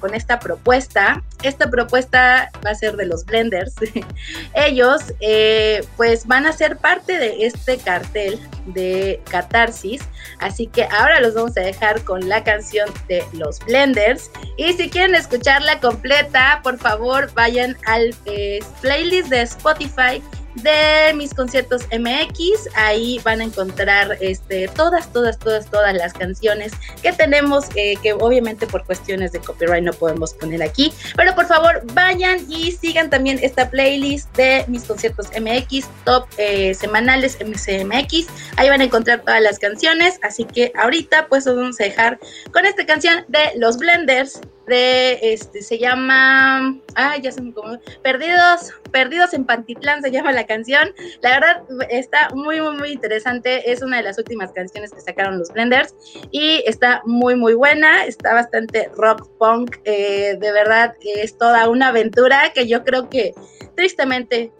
con 0.00 0.14
esta 0.14 0.38
propuesta. 0.38 1.22
Esta 1.42 1.68
propuesta 1.70 2.50
va 2.64 2.70
a 2.70 2.74
ser 2.74 2.96
de 2.96 3.04
los 3.04 3.24
Blenders. 3.26 3.74
Ellos 4.54 4.87
eh, 5.20 5.84
pues 5.96 6.26
van 6.26 6.46
a 6.46 6.52
ser 6.52 6.76
parte 6.78 7.18
de 7.18 7.46
este 7.46 7.78
cartel 7.78 8.38
de 8.66 9.20
Catarsis. 9.30 10.02
Así 10.40 10.66
que 10.66 10.84
ahora 10.84 11.20
los 11.20 11.34
vamos 11.34 11.56
a 11.56 11.60
dejar 11.60 12.02
con 12.04 12.28
la 12.28 12.44
canción 12.44 12.88
de 13.08 13.24
los 13.32 13.58
Blenders. 13.60 14.30
Y 14.56 14.72
si 14.74 14.90
quieren 14.90 15.14
escucharla 15.14 15.80
completa, 15.80 16.60
por 16.62 16.78
favor 16.78 17.32
vayan 17.34 17.76
al 17.86 18.14
eh, 18.26 18.60
playlist 18.80 19.28
de 19.28 19.42
Spotify 19.42 20.22
de 20.62 21.12
mis 21.14 21.34
conciertos 21.34 21.82
MX. 21.92 22.68
Ahí 22.74 23.20
van 23.24 23.40
a 23.40 23.44
encontrar 23.44 24.16
este, 24.20 24.68
todas, 24.68 25.12
todas, 25.12 25.38
todas, 25.38 25.70
todas 25.70 25.94
las 25.94 26.12
canciones 26.12 26.72
que 27.02 27.12
tenemos, 27.12 27.66
eh, 27.74 27.96
que 28.02 28.12
obviamente 28.12 28.66
por 28.66 28.84
cuestiones 28.84 29.32
de 29.32 29.40
copyright 29.40 29.84
no 29.84 29.92
podemos 29.92 30.34
poner 30.34 30.62
aquí. 30.62 30.92
Pero 31.16 31.34
por 31.34 31.46
favor, 31.46 31.82
vayan 31.94 32.40
y 32.48 32.72
sigan 32.72 33.10
también 33.10 33.38
esta 33.42 33.70
playlist 33.70 34.34
de 34.36 34.64
mis 34.68 34.84
conciertos 34.84 35.28
MX, 35.38 35.88
top 36.04 36.26
eh, 36.38 36.74
semanales 36.74 37.38
MCMX. 37.44 38.26
Ahí 38.56 38.68
van 38.68 38.80
a 38.80 38.84
encontrar 38.84 39.22
todas 39.22 39.42
las 39.42 39.58
canciones. 39.58 40.18
Así 40.22 40.44
que 40.44 40.72
ahorita 40.76 41.28
pues 41.28 41.46
os 41.46 41.56
vamos 41.56 41.80
a 41.80 41.84
dejar 41.84 42.18
con 42.52 42.66
esta 42.66 42.86
canción 42.86 43.24
de 43.28 43.52
los 43.56 43.78
Blenders 43.78 44.40
de 44.68 45.18
este 45.22 45.62
se 45.62 45.78
llama 45.78 46.78
ay 46.94 47.20
ya 47.22 47.32
se 47.32 47.42
me 47.42 47.52
como 47.52 47.78
perdidos 48.02 48.72
perdidos 48.92 49.34
en 49.34 49.44
Pantitlán 49.44 50.02
se 50.02 50.10
llama 50.10 50.32
la 50.32 50.46
canción. 50.46 50.90
La 51.20 51.30
verdad 51.30 51.62
está 51.90 52.30
muy 52.34 52.60
muy 52.60 52.76
muy 52.76 52.92
interesante. 52.92 53.70
Es 53.70 53.82
una 53.82 53.98
de 53.98 54.04
las 54.04 54.18
últimas 54.18 54.52
canciones 54.52 54.92
que 54.92 55.00
sacaron 55.00 55.38
los 55.38 55.52
Blenders 55.52 55.94
y 56.30 56.62
está 56.66 57.02
muy 57.04 57.36
muy 57.36 57.54
buena. 57.54 58.04
Está 58.04 58.34
bastante 58.34 58.90
rock 58.96 59.28
punk. 59.38 59.76
Eh, 59.84 60.36
de 60.38 60.52
verdad 60.52 60.94
es 61.02 61.36
toda 61.36 61.68
una 61.68 61.88
aventura 61.88 62.52
que 62.54 62.66
yo 62.66 62.84
creo 62.84 63.08
que 63.08 63.34
tristemente 63.74 64.52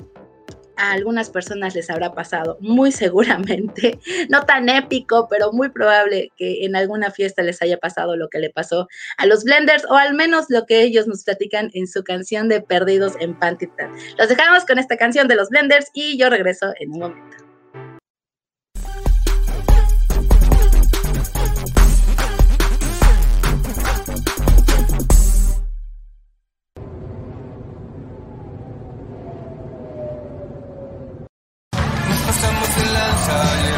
a 0.79 0.93
algunas 0.93 1.29
personas 1.29 1.75
les 1.75 1.91
habrá 1.91 2.15
pasado, 2.15 2.57
muy 2.61 2.93
seguramente, 2.93 3.99
no 4.31 4.47
tan 4.47 4.69
épico, 4.69 5.29
pero 5.29 5.53
muy 5.53 5.69
probable 5.69 6.33
que 6.37 6.65
en 6.65 6.77
alguna 6.77 7.11
fiesta 7.11 7.43
les 7.43 7.61
haya 7.61 7.79
pasado 7.79 8.17
lo 8.17 8.29
que 8.29 8.39
le 8.39 8.51
pasó 8.51 8.89
a 9.17 9.27
los 9.27 9.45
Blenders, 9.45 9.85
o 9.91 9.95
al 9.95 10.15
menos 10.15 10.47
lo 10.49 10.65
que 10.67 10.83
ellos 10.83 11.07
nos 11.07 11.25
platican 11.25 11.71
en 11.75 11.87
su 11.87 12.03
canción 12.05 12.49
de 12.49 12.61
Perdidos 12.61 13.15
en 13.21 13.39
Pantitan. 13.39 13.91
Los 14.17 14.29
dejamos 14.29 14.65
con 14.65 14.79
esta 14.79 14.97
canción 14.97 15.29
de 15.29 15.35
los 15.35 15.49
Blenders 15.51 15.91
y 15.93 16.17
yo 16.17 16.31
regreso 16.31 16.73
en 16.79 16.93
un 16.93 16.99
momento. 17.01 17.48
tell 33.29 33.73
you 33.73 33.78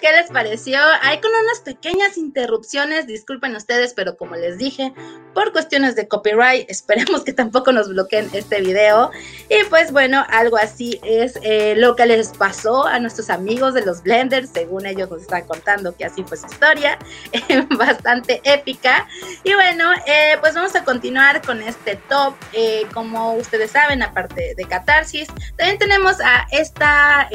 ¿Qué 0.00 0.12
les 0.12 0.30
pareció? 0.30 0.78
Hay 1.02 1.20
con 1.20 1.30
unas 1.30 1.60
pequeñas 1.60 2.16
interrupciones, 2.16 3.06
disculpen 3.06 3.56
ustedes, 3.56 3.94
pero 3.94 4.16
como 4.16 4.36
les 4.36 4.58
dije, 4.58 4.92
por 5.34 5.52
cuestiones 5.52 5.96
de 5.96 6.06
copyright, 6.08 6.66
esperemos 6.70 7.24
que 7.24 7.32
tampoco 7.32 7.72
nos 7.72 7.88
bloqueen 7.88 8.30
este 8.32 8.60
video. 8.60 9.10
Y 9.48 9.64
pues 9.68 9.92
bueno, 9.92 10.24
algo 10.28 10.56
así 10.56 11.00
es 11.02 11.38
eh, 11.42 11.74
lo 11.76 11.96
que 11.96 12.06
les 12.06 12.28
pasó 12.28 12.86
a 12.86 12.98
nuestros 13.00 13.30
amigos 13.30 13.74
de 13.74 13.84
los 13.84 14.02
Blenders, 14.02 14.50
según 14.50 14.86
ellos 14.86 15.10
nos 15.10 15.22
están 15.22 15.46
contando 15.46 15.96
que 15.96 16.04
así 16.04 16.22
fue 16.24 16.36
su 16.36 16.46
historia, 16.46 16.98
bastante 17.78 18.40
épica. 18.44 19.08
Y 19.42 19.54
bueno, 19.54 19.92
eh, 20.06 20.36
pues 20.40 20.54
vamos 20.54 20.74
a 20.76 20.84
continuar 20.84 21.42
con 21.42 21.62
este 21.62 21.96
top. 22.08 22.34
Eh, 22.52 22.86
como 22.92 23.34
ustedes 23.34 23.72
saben, 23.72 24.02
aparte 24.02 24.54
de 24.56 24.64
Catarsis, 24.64 25.28
también 25.56 25.78
tenemos 25.78 26.20
a 26.20 26.46
esta 26.52 27.28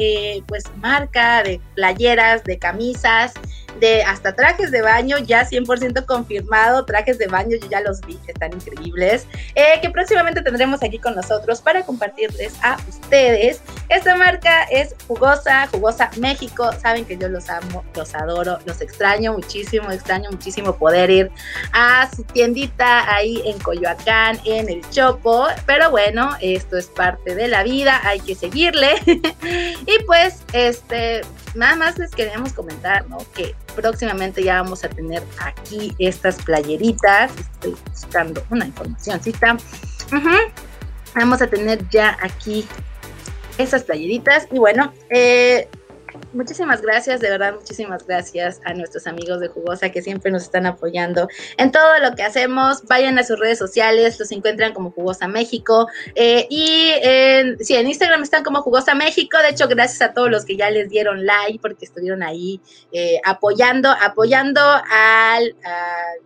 pues 0.46 0.64
marca 0.76 1.42
de 1.42 1.60
playeras, 1.74 2.37
de 2.44 2.58
camisas, 2.58 3.32
de 3.80 4.02
hasta 4.02 4.34
trajes 4.34 4.70
de 4.70 4.82
baño, 4.82 5.18
ya 5.18 5.48
100% 5.48 6.06
confirmado, 6.06 6.84
trajes 6.84 7.18
de 7.18 7.26
baño, 7.26 7.56
yo 7.60 7.68
ya 7.68 7.80
los 7.80 8.00
vi, 8.02 8.18
están 8.26 8.52
increíbles, 8.52 9.26
eh, 9.54 9.78
que 9.80 9.90
próximamente 9.90 10.42
tendremos 10.42 10.82
aquí 10.82 10.98
con 10.98 11.14
nosotros 11.14 11.60
para 11.60 11.82
compartirles 11.84 12.54
a 12.62 12.76
ustedes. 12.88 13.60
Esta 13.88 14.16
marca 14.16 14.64
es 14.64 14.94
Jugosa, 15.06 15.66
Jugosa 15.68 16.10
México, 16.18 16.70
saben 16.80 17.04
que 17.04 17.16
yo 17.16 17.28
los 17.28 17.48
amo, 17.48 17.84
los 17.94 18.14
adoro, 18.14 18.58
los 18.64 18.80
extraño 18.80 19.32
muchísimo, 19.32 19.90
extraño 19.90 20.30
muchísimo 20.30 20.76
poder 20.76 21.10
ir 21.10 21.30
a 21.72 22.08
su 22.14 22.24
tiendita 22.24 23.12
ahí 23.14 23.42
en 23.44 23.58
Coyoacán, 23.58 24.40
en 24.44 24.68
el 24.68 24.88
Chopo, 24.90 25.46
pero 25.66 25.90
bueno, 25.90 26.36
esto 26.40 26.76
es 26.76 26.86
parte 26.86 27.34
de 27.34 27.48
la 27.48 27.62
vida, 27.62 28.00
hay 28.04 28.20
que 28.20 28.34
seguirle. 28.34 28.94
y 29.06 30.04
pues 30.06 30.42
este, 30.52 31.22
nada 31.54 31.76
más 31.76 31.98
les 31.98 32.10
queríamos 32.10 32.52
comentar, 32.52 33.06
¿no? 33.08 33.18
Que 33.34 33.54
próximamente 33.80 34.42
ya 34.42 34.60
vamos 34.60 34.84
a 34.84 34.88
tener 34.88 35.22
aquí 35.38 35.94
estas 36.00 36.34
playeritas. 36.42 37.30
Estoy 37.38 37.76
buscando 37.88 38.42
una 38.50 38.66
informacióncita. 38.66 39.56
Vamos 41.14 41.42
a 41.42 41.46
tener 41.46 41.88
ya 41.88 42.16
aquí 42.20 42.66
esas 43.56 43.84
playeritas. 43.84 44.48
Y 44.50 44.58
bueno, 44.58 44.92
eh, 45.10 45.68
muchísimas 46.32 46.82
gracias, 46.82 47.20
de 47.20 47.30
verdad, 47.30 47.54
muchísimas 47.54 48.06
gracias 48.06 48.60
a 48.64 48.74
nuestros 48.74 49.06
amigos 49.06 49.40
de 49.40 49.48
Jugosa 49.48 49.90
que 49.90 50.02
siempre 50.02 50.30
nos 50.30 50.42
están 50.42 50.66
apoyando 50.66 51.28
en 51.56 51.72
todo 51.72 51.98
lo 52.00 52.14
que 52.14 52.22
hacemos. 52.22 52.82
Vayan 52.84 53.18
a 53.18 53.24
sus 53.24 53.38
redes 53.38 53.58
sociales, 53.58 54.18
los 54.18 54.30
encuentran 54.32 54.72
como 54.72 54.90
Jugosa 54.90 55.28
México. 55.28 55.88
Eh, 56.14 56.46
y 56.50 56.92
en, 57.02 57.56
en 57.68 57.86
Instagram 57.86 58.22
están 58.22 58.44
como 58.44 58.62
Jugosa 58.62 58.94
México. 58.94 59.38
De 59.38 59.50
hecho, 59.50 59.68
gracias 59.68 60.02
a 60.02 60.12
todos 60.12 60.30
los 60.30 60.44
que 60.44 60.56
ya 60.56 60.70
les 60.70 60.88
dieron 60.88 61.26
like 61.26 61.58
porque 61.60 61.84
estuvieron 61.84 62.22
ahí 62.22 62.60
eh, 62.92 63.20
apoyando, 63.24 63.90
apoyando 63.90 64.60
al, 64.60 65.54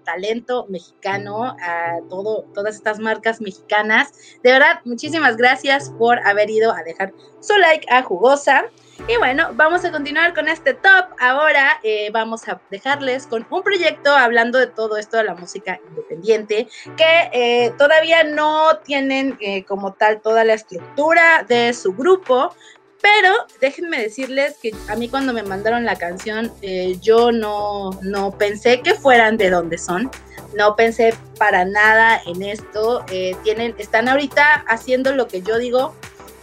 talento 0.05 0.67
mexicano, 0.69 1.57
a 1.61 1.99
todas 2.09 2.75
estas 2.75 2.99
marcas 2.99 3.41
mexicanas. 3.41 4.13
De 4.43 4.53
verdad, 4.53 4.81
muchísimas 4.85 5.37
gracias 5.37 5.91
por 5.99 6.19
haber 6.27 6.51
ido 6.51 6.73
a 6.73 6.83
dejar 6.83 7.13
su 7.41 7.57
like 7.57 7.87
a 7.91 8.03
Jugosa. 8.03 8.65
Y 9.09 9.17
bueno, 9.17 9.51
vamos 9.55 9.85
a 9.85 9.91
continuar 9.91 10.33
con 10.33 10.47
este 10.49 10.75
top. 10.75 11.07
Ahora 11.19 11.81
eh, 11.83 12.11
vamos 12.13 12.47
a 12.47 12.61
dejarles 12.71 13.27
con 13.27 13.45
un 13.51 13.63
proyecto 13.63 14.15
hablando 14.15 14.59
de 14.61 14.69
todo 14.69 14.97
esto 14.97 15.17
de 15.17 15.25
la 15.25 15.35
música 15.35 15.81
independiente, 15.89 16.69
que 16.97 17.31
eh, 17.33 17.73
todavía 17.77 18.23
no 18.23 18.79
tienen 18.85 19.37
eh, 19.41 19.65
como 19.65 19.95
tal 19.95 20.21
toda 20.21 20.45
la 20.45 20.55
estructura 20.55 21.45
de 21.49 21.75
su 21.75 21.95
grupo. 21.95 22.55
Pero 23.01 23.35
déjenme 23.61 24.01
decirles 24.01 24.57
que 24.63 24.73
a 24.89 24.95
mí 24.95 25.09
cuando 25.09 25.33
me 25.33 25.43
mandaron 25.43 25.85
la 25.85 25.97
canción, 25.97 26.53
yo 27.01 27.33
no, 27.33 27.91
no 28.03 28.31
pensé 28.39 28.81
que 28.81 28.95
fueran 28.95 29.37
de 29.37 29.51
donde 29.51 29.77
son 29.77 30.09
no 30.55 30.77
pensé 30.77 31.13
para 31.37 31.65
nada 31.65 32.21
en 32.27 32.43
esto. 32.43 33.05
tienen, 33.43 33.75
están 33.79 34.09
ahorita 34.09 34.65
haciendo 34.69 35.13
lo 35.15 35.27
que 35.27 35.43
yo 35.43 35.59
digo, 35.59 35.97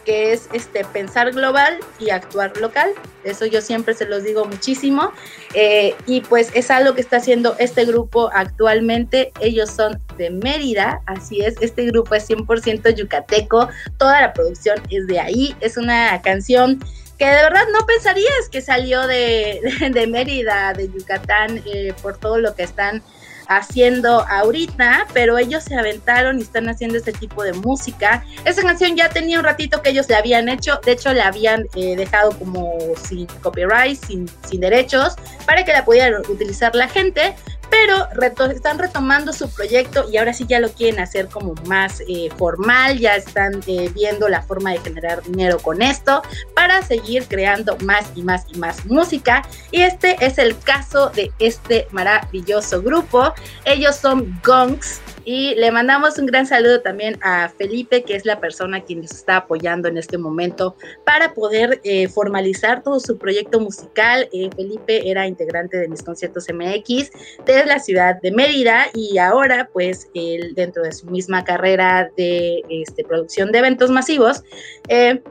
que 0.05 0.33
es 0.33 0.49
este, 0.53 0.85
pensar 0.85 1.31
global 1.31 1.79
y 1.99 2.09
actuar 2.09 2.55
local. 2.57 2.91
Eso 3.23 3.45
yo 3.45 3.61
siempre 3.61 3.93
se 3.93 4.05
los 4.05 4.23
digo 4.23 4.45
muchísimo. 4.45 5.11
Eh, 5.53 5.95
y 6.05 6.21
pues 6.21 6.51
es 6.53 6.71
algo 6.71 6.95
que 6.95 7.01
está 7.01 7.17
haciendo 7.17 7.55
este 7.59 7.85
grupo 7.85 8.29
actualmente. 8.33 9.31
Ellos 9.39 9.69
son 9.69 9.99
de 10.17 10.29
Mérida, 10.29 11.01
así 11.05 11.41
es. 11.41 11.55
Este 11.61 11.85
grupo 11.85 12.15
es 12.15 12.29
100% 12.29 12.95
yucateco. 12.95 13.69
Toda 13.97 14.21
la 14.21 14.33
producción 14.33 14.81
es 14.89 15.07
de 15.07 15.19
ahí. 15.19 15.55
Es 15.59 15.77
una 15.77 16.21
canción 16.21 16.79
que 17.17 17.25
de 17.25 17.43
verdad 17.43 17.65
no 17.73 17.85
pensarías 17.85 18.49
que 18.49 18.61
salió 18.61 19.05
de, 19.05 19.59
de, 19.93 20.07
Mérida, 20.07 20.73
de 20.73 20.87
Yucatán, 20.87 21.61
eh, 21.65 21.93
por 22.01 22.17
todo 22.17 22.37
lo 22.39 22.55
que 22.55 22.63
están 22.63 23.03
haciendo 23.49 24.25
ahorita, 24.29 25.07
pero 25.11 25.37
ellos 25.37 25.63
se 25.63 25.75
aventaron 25.75 26.37
y 26.37 26.43
están 26.43 26.69
haciendo 26.69 26.97
este 26.97 27.11
tipo 27.11 27.43
de 27.43 27.51
música. 27.53 28.23
Esa 28.45 28.61
canción 28.61 28.95
ya 28.95 29.09
tenía 29.09 29.39
un 29.39 29.43
ratito 29.43 29.81
que 29.81 29.89
ellos 29.89 30.07
le 30.07 30.15
habían 30.15 30.47
hecho, 30.47 30.79
de 30.85 30.91
hecho 30.91 31.11
la 31.13 31.27
habían 31.27 31.65
eh, 31.75 31.95
dejado 31.95 32.37
como 32.37 32.77
sin 33.03 33.25
copyright, 33.41 33.99
sin, 34.05 34.29
sin 34.47 34.61
derechos, 34.61 35.15
para 35.47 35.65
que 35.65 35.73
la 35.73 35.83
pudieran 35.83 36.21
utilizar 36.29 36.75
la 36.75 36.87
gente, 36.87 37.35
pero 37.69 38.07
están 38.51 38.79
retomando 38.79 39.33
su 39.33 39.49
proyecto 39.49 40.05
y 40.11 40.17
ahora 40.17 40.33
sí 40.33 40.45
ya 40.47 40.59
lo 40.59 40.69
quieren 40.69 40.99
hacer 40.99 41.27
como 41.27 41.53
más 41.65 42.01
eh, 42.07 42.29
formal, 42.37 42.97
ya 42.99 43.15
están 43.15 43.61
eh, 43.67 43.89
viendo 43.93 44.27
la 44.27 44.41
forma 44.41 44.71
de 44.71 44.79
generar 44.79 45.21
dinero 45.23 45.59
con 45.59 45.81
esto 45.81 46.21
para 46.55 46.81
seguir 46.81 47.25
creando 47.27 47.77
más 47.83 48.05
y 48.15 48.21
más 48.21 48.45
y 48.53 48.57
más 48.57 48.85
música. 48.85 49.43
Y 49.71 49.81
este 49.81 50.17
es 50.25 50.37
el 50.37 50.57
caso 50.59 51.09
de 51.09 51.31
este 51.39 51.87
maravilloso 51.91 52.81
grupo. 52.81 53.33
Ellos 53.65 53.95
son 53.95 54.39
Gongs 54.43 55.01
y 55.25 55.55
le 55.55 55.71
mandamos 55.71 56.17
un 56.17 56.25
gran 56.25 56.45
saludo 56.45 56.81
también 56.81 57.17
a 57.21 57.49
Felipe, 57.49 58.03
que 58.03 58.15
es 58.15 58.25
la 58.25 58.39
persona 58.39 58.83
quien 58.83 59.01
nos 59.01 59.11
está 59.11 59.37
apoyando 59.37 59.87
en 59.87 59.97
este 59.97 60.17
momento 60.17 60.75
para 61.05 61.33
poder 61.33 61.79
eh, 61.83 62.07
formalizar 62.07 62.83
todo 62.83 62.99
su 62.99 63.17
proyecto 63.17 63.59
musical. 63.59 64.29
Eh, 64.31 64.49
Felipe 64.55 65.09
era 65.09 65.27
integrante 65.27 65.77
de 65.77 65.87
mis 65.87 66.03
conciertos 66.03 66.47
MX 66.51 67.11
de 67.45 67.65
la 67.65 67.79
ciudad 67.79 68.21
de 68.21 68.31
Mérida 68.31 68.87
y 68.93 69.17
ahora 69.17 69.69
pues 69.71 70.09
él 70.13 70.53
dentro 70.55 70.83
de 70.83 70.91
su 70.91 71.07
misma 71.07 71.43
carrera 71.43 72.09
de 72.17 72.63
este, 72.69 73.03
producción 73.03 73.51
de 73.51 73.59
eventos 73.59 73.89
masivos, 73.89 74.43
eh, 74.87 75.21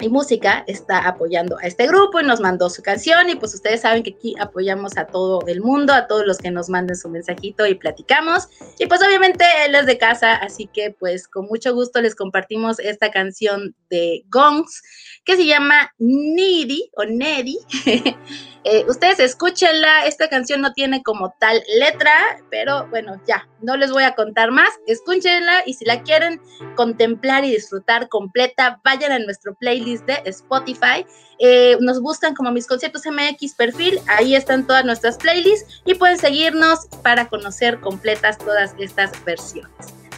y 0.00 0.08
música 0.08 0.64
está 0.66 1.06
apoyando 1.06 1.56
a 1.58 1.66
este 1.66 1.86
grupo 1.86 2.20
y 2.20 2.24
nos 2.24 2.40
mandó 2.40 2.68
su 2.70 2.82
canción 2.82 3.30
y 3.30 3.36
pues 3.36 3.54
ustedes 3.54 3.80
saben 3.80 4.02
que 4.02 4.10
aquí 4.10 4.34
apoyamos 4.38 4.96
a 4.96 5.06
todo 5.06 5.40
el 5.46 5.60
mundo, 5.60 5.92
a 5.92 6.06
todos 6.06 6.26
los 6.26 6.38
que 6.38 6.50
nos 6.50 6.68
manden 6.68 6.96
su 6.96 7.08
mensajito 7.08 7.66
y 7.66 7.74
platicamos. 7.74 8.48
Y 8.78 8.86
pues 8.86 9.00
obviamente 9.02 9.44
él 9.64 9.74
es 9.74 9.86
de 9.86 9.98
casa, 9.98 10.34
así 10.34 10.68
que 10.72 10.90
pues 10.90 11.28
con 11.28 11.46
mucho 11.46 11.74
gusto 11.74 12.00
les 12.00 12.14
compartimos 12.14 12.78
esta 12.78 13.10
canción 13.10 13.74
de 13.90 14.24
Gongs 14.30 14.82
que 15.24 15.36
se 15.36 15.46
llama 15.46 15.92
Needy 15.98 16.90
o 16.96 17.04
Nedi 17.04 17.58
Eh, 18.68 18.84
ustedes 18.88 19.20
escúchenla, 19.20 20.06
esta 20.06 20.28
canción 20.28 20.60
no 20.60 20.72
tiene 20.72 21.00
como 21.04 21.32
tal 21.38 21.62
letra, 21.78 22.42
pero 22.50 22.88
bueno, 22.88 23.22
ya, 23.24 23.48
no 23.62 23.76
les 23.76 23.92
voy 23.92 24.02
a 24.02 24.16
contar 24.16 24.50
más, 24.50 24.70
escúchenla 24.88 25.62
y 25.66 25.74
si 25.74 25.84
la 25.84 26.02
quieren 26.02 26.40
contemplar 26.74 27.44
y 27.44 27.52
disfrutar 27.52 28.08
completa, 28.08 28.80
vayan 28.82 29.12
a 29.12 29.20
nuestro 29.20 29.54
playlist 29.54 29.85
de 29.86 30.22
Spotify. 30.26 31.06
Eh, 31.38 31.76
nos 31.80 32.00
buscan 32.00 32.34
como 32.34 32.50
mis 32.50 32.66
conciertos 32.66 33.02
MX 33.06 33.54
perfil, 33.54 34.00
ahí 34.06 34.34
están 34.34 34.66
todas 34.66 34.84
nuestras 34.84 35.18
playlists 35.18 35.82
y 35.84 35.94
pueden 35.94 36.18
seguirnos 36.18 36.86
para 37.02 37.28
conocer 37.28 37.78
completas 37.80 38.38
todas 38.38 38.74
estas 38.78 39.12
versiones. 39.24 39.70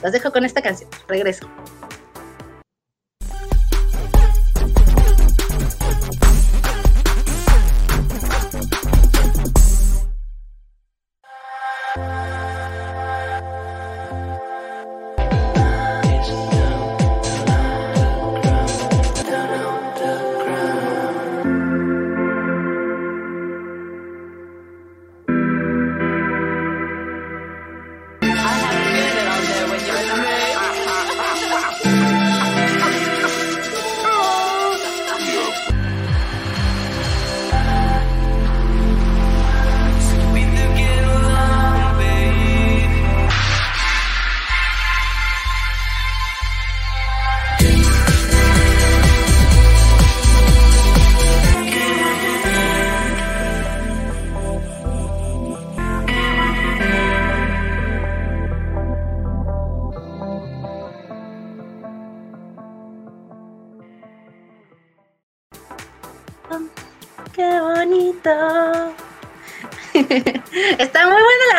Los 0.03 0.13
dejo 0.13 0.33
con 0.33 0.45
esta 0.45 0.63
canción, 0.63 0.89
regreso. 1.09 1.49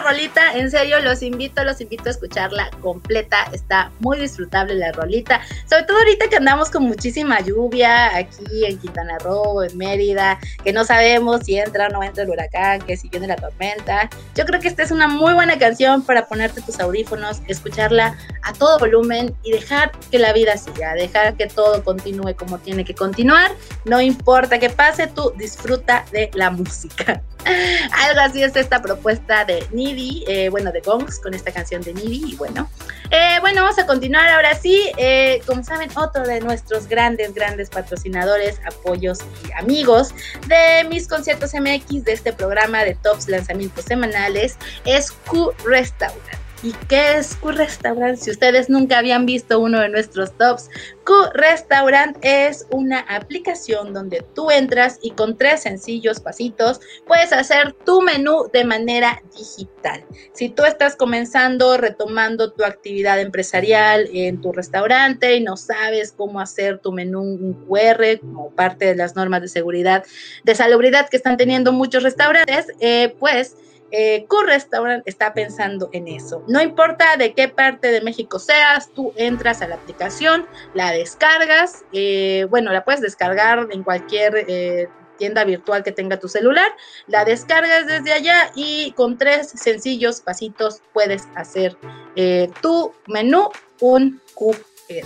Rolita, 0.10 0.54
en 0.58 0.72
serio, 0.72 1.00
los 1.02 1.22
invito, 1.22 1.64
los 1.64 1.82
invito 1.82 2.06
a 2.08 2.10
escucharla 2.12 2.72
completa. 2.82 3.48
Está 3.54 3.92
muy 4.00 4.18
disfrutable 4.18 4.74
la 4.76 4.92
rolita, 4.92 5.42
sobre 5.70 5.84
todo 5.84 5.98
ahorita 5.98 6.28
que 6.30 6.38
andamos 6.38 6.70
con 6.72 6.84
muchísima 6.84 7.40
lluvia 7.42 8.16
aquí 8.16 8.66
en 8.66 8.80
Quintana 8.80 9.18
Roo, 9.20 9.64
en 9.64 9.78
Mérida, 9.78 10.40
que 10.64 10.74
no 10.74 10.84
sabemos 10.84 11.42
si 11.46 11.58
entra 11.58 11.88
o 11.88 11.90
no 11.90 12.04
entra 12.04 12.24
el 12.24 12.30
huracán, 12.30 12.82
que 12.82 12.98
si 12.98 13.08
viene 13.10 13.28
la 13.28 13.36
tormenta. 13.36 14.10
Yo 14.36 14.46
creo 14.46 14.60
que 14.60 14.68
esta 14.68 14.84
es 14.84 14.92
una 14.92 15.08
muy 15.08 15.34
buena 15.34 15.60
canción 15.60 16.02
para 16.02 16.28
ponerte 16.28 16.62
tus 16.62 16.80
audífonos, 16.80 17.42
escucharla 17.48 18.18
a 18.44 18.54
todo 18.54 18.80
volumen 18.80 19.36
y 19.44 19.52
dejar 19.52 19.92
que 20.10 20.18
la 20.18 20.34
vida 20.34 20.58
siga, 20.58 20.94
dejar 20.96 21.36
que 21.36 21.48
todo 21.48 21.84
continúe 21.84 22.36
como 22.36 22.58
tiene 22.58 22.84
que 22.84 22.96
continuar. 22.96 23.52
No 23.86 24.02
importa 24.02 24.60
qué 24.60 24.70
pase, 24.70 25.08
tú 25.08 25.34
disfruta 25.38 26.06
de 26.12 26.32
la 26.34 26.50
música. 26.50 27.22
Algo 27.92 28.22
así 28.22 28.44
es 28.44 28.56
esta 28.56 28.82
propuesta 28.82 29.46
de 29.46 29.66
Nidi, 29.72 30.24
eh, 30.28 30.50
bueno, 30.50 30.72
de 30.72 30.82
Gongs 30.82 31.20
con 31.20 31.34
esta 31.34 31.52
canción 31.52 31.82
de 31.82 31.94
Nidi. 31.94 32.34
Y 32.34 32.36
bueno, 32.36 32.70
eh, 33.12 33.38
bueno, 33.42 33.64
vamos 33.64 33.80
a 33.80 33.86
continuar 33.86 34.28
ahora 34.30 34.56
sí. 34.56 34.92
Eh, 34.98 35.42
como 35.46 35.64
saben, 35.64 35.90
otro 35.96 36.24
de 36.24 36.42
nuestros 36.42 36.88
grandes, 36.88 37.34
grandes 37.34 37.70
patrocinadores, 37.70 38.60
apoyos 38.66 39.20
y 39.48 39.52
amigos 39.54 40.14
de 40.48 40.88
mis 40.90 41.08
conciertos 41.08 41.54
MX 41.54 42.04
de 42.04 42.14
este 42.14 42.34
programa 42.34 42.84
de 42.84 42.96
Tops 42.96 43.28
Lanzamientos 43.28 43.86
Semanales 43.86 44.58
es 44.86 45.12
Q 45.12 45.54
Restaurant. 45.66 46.49
¿Y 46.62 46.74
qué 46.90 47.18
es 47.18 47.38
Q-Restaurant? 47.38 48.18
Si 48.18 48.32
ustedes 48.32 48.70
nunca 48.70 48.98
habían 48.98 49.26
visto 49.26 49.62
uno 49.62 49.80
de 49.80 49.88
nuestros 49.88 50.38
tops, 50.38 50.70
Q-Restaurant 51.06 52.18
es 52.22 52.68
una 52.70 53.00
aplicación 53.00 53.94
donde 53.94 54.26
tú 54.36 54.52
entras 54.52 55.00
y 55.02 55.12
con 55.12 55.38
tres 55.38 55.62
sencillos 55.62 56.20
pasitos 56.20 56.82
puedes 57.08 57.32
hacer 57.32 57.72
tu 57.86 58.02
menú 58.02 58.50
de 58.52 58.66
manera 58.66 59.24
digital. 59.38 60.04
Si 60.34 60.50
tú 60.50 60.66
estás 60.66 60.98
comenzando, 60.98 61.78
retomando 61.78 62.52
tu 62.52 62.66
actividad 62.66 63.22
empresarial 63.22 64.10
en 64.12 64.42
tu 64.42 64.52
restaurante 64.52 65.38
y 65.38 65.42
no 65.42 65.56
sabes 65.56 66.12
cómo 66.12 66.42
hacer 66.42 66.80
tu 66.80 66.92
menú 66.92 67.22
un 67.22 67.54
QR 67.54 68.20
como 68.20 68.52
parte 68.52 68.84
de 68.84 68.96
las 68.96 69.16
normas 69.16 69.42
de 69.42 69.48
seguridad, 69.48 70.04
de 70.44 70.56
salubridad 70.56 71.08
que 71.08 71.16
están 71.16 71.38
teniendo 71.38 71.72
muchos 71.72 72.04
restaurantes, 72.04 72.68
eh, 72.82 73.16
pues 73.18 73.56
eh, 73.92 74.26
Restaurant 74.46 75.04
está 75.06 75.34
pensando 75.34 75.90
en 75.94 76.08
eso. 76.08 76.44
No 76.48 76.62
importa 76.62 77.18
de 77.18 77.34
qué 77.34 77.48
parte 77.48 77.92
de 77.92 78.02
México 78.02 78.40
seas, 78.40 78.90
tú 78.94 79.14
entras 79.16 79.62
a 79.62 79.68
la 79.68 79.76
aplicación, 79.76 80.46
la 80.74 80.92
descargas, 80.92 81.84
eh, 81.94 82.48
bueno, 82.50 82.72
la 82.72 82.84
puedes 82.84 83.02
descargar 83.02 83.68
en 83.72 83.84
cualquier 83.84 84.46
eh, 84.48 84.88
tienda 85.18 85.44
virtual 85.44 85.84
que 85.84 85.92
tenga 85.92 86.18
tu 86.18 86.28
celular, 86.28 86.72
la 87.06 87.26
descargas 87.26 87.86
desde 87.86 88.14
allá 88.14 88.52
y 88.56 88.94
con 88.94 89.18
tres 89.18 89.50
sencillos 89.50 90.22
pasitos 90.22 90.82
puedes 90.94 91.28
hacer 91.36 91.78
eh, 92.16 92.50
tu 92.62 92.94
menú 93.08 93.50
un 93.82 94.20
QR 94.34 95.06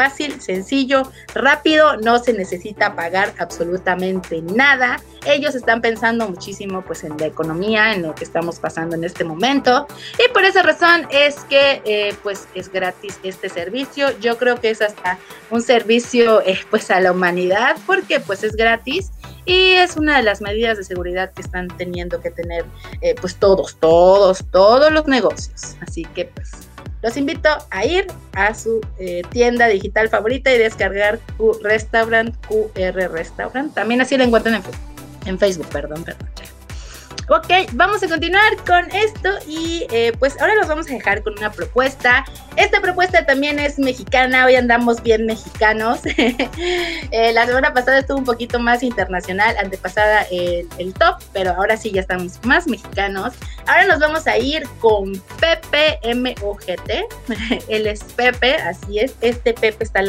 fácil, 0.00 0.40
sencillo, 0.40 1.02
rápido, 1.34 1.98
no 1.98 2.18
se 2.18 2.32
necesita 2.32 2.96
pagar 2.96 3.34
absolutamente 3.38 4.40
nada. 4.40 4.98
Ellos 5.26 5.54
están 5.54 5.82
pensando 5.82 6.26
muchísimo 6.26 6.80
pues 6.80 7.04
en 7.04 7.18
la 7.18 7.26
economía, 7.26 7.92
en 7.92 8.00
lo 8.00 8.14
que 8.14 8.24
estamos 8.24 8.58
pasando 8.58 8.96
en 8.96 9.04
este 9.04 9.24
momento 9.24 9.86
y 10.18 10.32
por 10.32 10.44
esa 10.44 10.62
razón 10.62 11.06
es 11.10 11.34
que 11.50 11.82
eh, 11.84 12.14
pues 12.22 12.48
es 12.54 12.72
gratis 12.72 13.18
este 13.22 13.50
servicio. 13.50 14.18
Yo 14.20 14.38
creo 14.38 14.58
que 14.58 14.70
es 14.70 14.80
hasta 14.80 15.18
un 15.50 15.60
servicio 15.60 16.40
eh, 16.46 16.58
pues 16.70 16.90
a 16.90 16.98
la 17.00 17.12
humanidad 17.12 17.76
porque 17.86 18.20
pues 18.20 18.42
es 18.42 18.56
gratis 18.56 19.10
y 19.44 19.72
es 19.72 19.98
una 19.98 20.16
de 20.16 20.22
las 20.22 20.40
medidas 20.40 20.78
de 20.78 20.84
seguridad 20.84 21.30
que 21.34 21.42
están 21.42 21.68
teniendo 21.68 22.22
que 22.22 22.30
tener 22.30 22.64
eh, 23.02 23.14
pues 23.20 23.36
todos, 23.36 23.76
todos, 23.76 24.46
todos 24.50 24.90
los 24.90 25.06
negocios. 25.06 25.76
Así 25.82 26.04
que 26.14 26.24
pues 26.24 26.69
los 27.02 27.16
invito 27.16 27.48
a 27.70 27.84
ir 27.84 28.06
a 28.32 28.54
su 28.54 28.80
eh, 28.98 29.22
tienda 29.30 29.66
digital 29.68 30.08
favorita 30.08 30.52
y 30.52 30.58
descargar 30.58 31.18
Q 31.36 31.58
Restaurant, 31.62 32.34
QR 32.46 33.10
Restaurant. 33.10 33.74
También 33.74 34.00
así 34.00 34.16
lo 34.16 34.24
encuentran 34.24 34.56
en, 34.56 34.62
en 35.28 35.38
Facebook, 35.38 35.68
perdón, 35.68 36.04
perdón. 36.04 36.29
Ok, 37.32 37.46
vamos 37.74 38.02
a 38.02 38.08
continuar 38.08 38.56
con 38.66 38.90
esto 38.90 39.28
y 39.46 39.86
eh, 39.92 40.12
pues 40.18 40.40
ahora 40.40 40.56
los 40.56 40.66
vamos 40.66 40.88
a 40.88 40.94
dejar 40.94 41.22
con 41.22 41.38
una 41.38 41.52
propuesta. 41.52 42.24
Esta 42.56 42.80
propuesta 42.80 43.24
también 43.24 43.60
es 43.60 43.78
mexicana, 43.78 44.46
hoy 44.46 44.56
andamos 44.56 45.00
bien 45.00 45.26
mexicanos. 45.26 46.00
Eh, 47.12 47.32
la 47.32 47.46
semana 47.46 47.72
pasada 47.72 47.98
estuvo 47.98 48.18
un 48.18 48.24
poquito 48.24 48.58
más 48.58 48.82
internacional, 48.82 49.56
antepasada 49.58 50.22
el, 50.30 50.68
el, 50.78 50.94
top, 50.94 51.16
pero 51.32 51.50
ahora 51.52 51.76
sí 51.76 51.90
ya 51.90 52.02
estamos 52.02 52.38
más 52.44 52.66
mexicanos. 52.66 53.34
Ahora 53.66 53.86
nos 53.86 53.98
vamos 53.98 54.26
a 54.26 54.38
ir 54.38 54.64
con 54.80 55.20
Pepe 55.40 55.98
MOGT. 56.14 56.90
Él 57.68 57.86
es 57.86 58.02
Pepe, 58.04 58.56
así 58.56 59.00
es. 59.00 59.14
Este 59.20 59.54
Pepe 59.54 59.82
está 59.82 60.02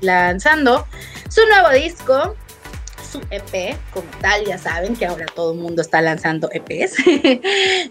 lanzando 0.00 0.86
su 1.28 1.40
nuevo 1.46 1.70
disco 1.70 2.34
su 3.10 3.20
EP 3.30 3.76
como 3.92 4.08
tal, 4.20 4.44
ya 4.44 4.58
saben 4.58 4.94
que 4.94 5.06
ahora 5.06 5.26
todo 5.34 5.52
el 5.52 5.58
mundo 5.58 5.82
está 5.82 6.02
lanzando 6.02 6.48
EPs. 6.52 6.96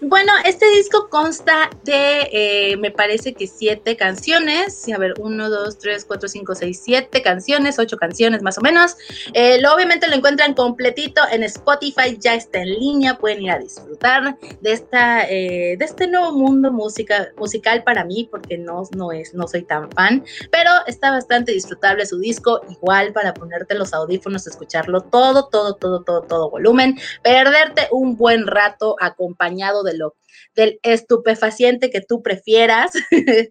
bueno, 0.02 0.32
este 0.44 0.70
disco 0.70 1.08
consta 1.10 1.70
de, 1.84 2.28
eh, 2.32 2.76
me 2.76 2.90
parece 2.90 3.34
que 3.34 3.46
siete 3.46 3.96
canciones, 3.96 4.88
a 4.88 4.98
ver, 4.98 5.14
uno, 5.18 5.50
dos, 5.50 5.78
tres, 5.78 6.04
cuatro, 6.04 6.28
cinco, 6.28 6.54
seis, 6.54 6.80
siete 6.82 7.22
canciones, 7.22 7.78
ocho 7.78 7.96
canciones 7.96 8.42
más 8.42 8.58
o 8.58 8.60
menos. 8.60 8.96
Eh, 9.32 9.60
lo, 9.60 9.74
obviamente 9.74 10.08
lo 10.08 10.14
encuentran 10.14 10.54
completito 10.54 11.22
en 11.30 11.42
Spotify, 11.42 12.16
ya 12.18 12.34
está 12.34 12.60
en 12.60 12.70
línea, 12.70 13.18
pueden 13.18 13.42
ir 13.42 13.50
a 13.50 13.58
disfrutar 13.58 14.38
de, 14.60 14.72
esta, 14.72 15.28
eh, 15.28 15.76
de 15.78 15.84
este 15.84 16.06
nuevo 16.06 16.32
mundo 16.32 16.70
música, 16.70 17.28
musical 17.36 17.82
para 17.82 18.04
mí, 18.04 18.28
porque 18.30 18.58
no, 18.58 18.82
no, 18.96 19.12
es, 19.12 19.34
no 19.34 19.48
soy 19.48 19.62
tan 19.62 19.90
fan, 19.92 20.24
pero 20.50 20.70
está 20.86 21.10
bastante 21.10 21.52
disfrutable 21.52 22.06
su 22.06 22.18
disco, 22.18 22.60
igual 22.70 23.12
para 23.12 23.34
ponerte 23.34 23.74
los 23.74 23.92
audífonos, 23.92 24.46
escucharlo 24.46 25.07
todo, 25.10 25.48
todo, 25.48 25.74
todo, 25.74 26.02
todo, 26.02 26.22
todo 26.22 26.50
volumen, 26.50 26.98
perderte 27.22 27.88
un 27.90 28.16
buen 28.16 28.46
rato 28.46 28.96
acompañado 29.00 29.82
de 29.82 29.96
lo 29.96 30.14
del 30.58 30.80
estupefaciente 30.82 31.88
que 31.88 32.00
tú 32.00 32.22
prefieras. 32.22 32.92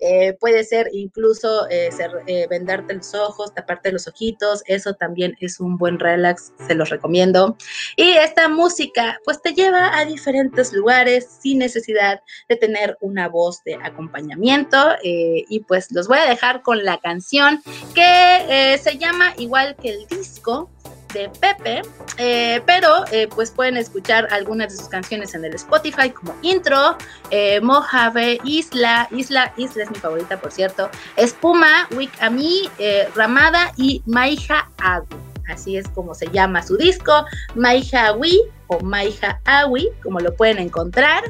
Eh, 0.00 0.34
puede 0.40 0.64
ser 0.64 0.88
incluso 0.92 1.68
eh, 1.70 1.90
eh, 2.26 2.46
venderte 2.48 2.94
los 2.94 3.14
ojos, 3.14 3.54
taparte 3.54 3.92
los 3.92 4.06
ojitos, 4.06 4.62
eso 4.66 4.94
también 4.94 5.36
es 5.40 5.60
un 5.60 5.78
buen 5.78 5.98
relax, 5.98 6.52
se 6.66 6.74
los 6.74 6.90
recomiendo. 6.90 7.56
Y 7.96 8.10
esta 8.12 8.48
música 8.48 9.18
pues 9.24 9.40
te 9.40 9.54
lleva 9.54 9.96
a 9.96 10.04
diferentes 10.04 10.72
lugares 10.72 11.28
sin 11.40 11.58
necesidad 11.58 12.20
de 12.48 12.56
tener 12.56 12.96
una 13.00 13.28
voz 13.28 13.62
de 13.64 13.76
acompañamiento. 13.76 14.96
y 15.02 15.60
pues 15.60 15.90
los 15.92 16.08
voy 16.08 16.18
a 16.18 16.28
dejar 16.28 16.62
con 16.62 16.84
la 16.84 16.98
canción 16.98 17.62
que 17.94 18.78
se 18.82 18.98
llama 18.98 19.34
igual 19.38 19.76
que 19.76 19.90
el 19.90 20.06
disco, 20.06 20.70
de 21.12 21.28
Pepe, 21.40 21.82
eh, 22.18 22.62
pero 22.66 23.04
eh, 23.12 23.28
pues 23.34 23.50
pueden 23.50 23.76
escuchar 23.76 24.28
algunas 24.30 24.72
de 24.72 24.78
sus 24.78 24.88
canciones 24.88 25.34
en 25.34 25.44
el 25.44 25.54
Spotify 25.54 26.10
como 26.10 26.34
Intro, 26.42 26.96
eh, 27.30 27.60
Mojave, 27.60 28.38
Isla, 28.44 29.08
Isla, 29.10 29.52
Isla 29.56 29.84
es 29.84 29.90
mi 29.90 29.96
favorita 29.96 30.40
por 30.40 30.52
cierto, 30.52 30.90
Espuma, 31.16 31.88
Wick 31.96 32.12
Ami, 32.20 32.68
Ramada 33.14 33.72
y 33.76 34.02
Maija 34.06 34.70
Agu. 34.78 35.06
Así 35.48 35.76
es 35.76 35.86
como 35.88 36.14
se 36.14 36.28
llama 36.30 36.62
su 36.62 36.76
disco, 36.76 37.24
Maija 37.54 38.08
Awi 38.08 38.42
o 38.68 38.80
Maija 38.80 39.40
Awi, 39.44 39.88
como 40.02 40.20
lo 40.20 40.34
pueden 40.34 40.58
encontrar. 40.58 41.22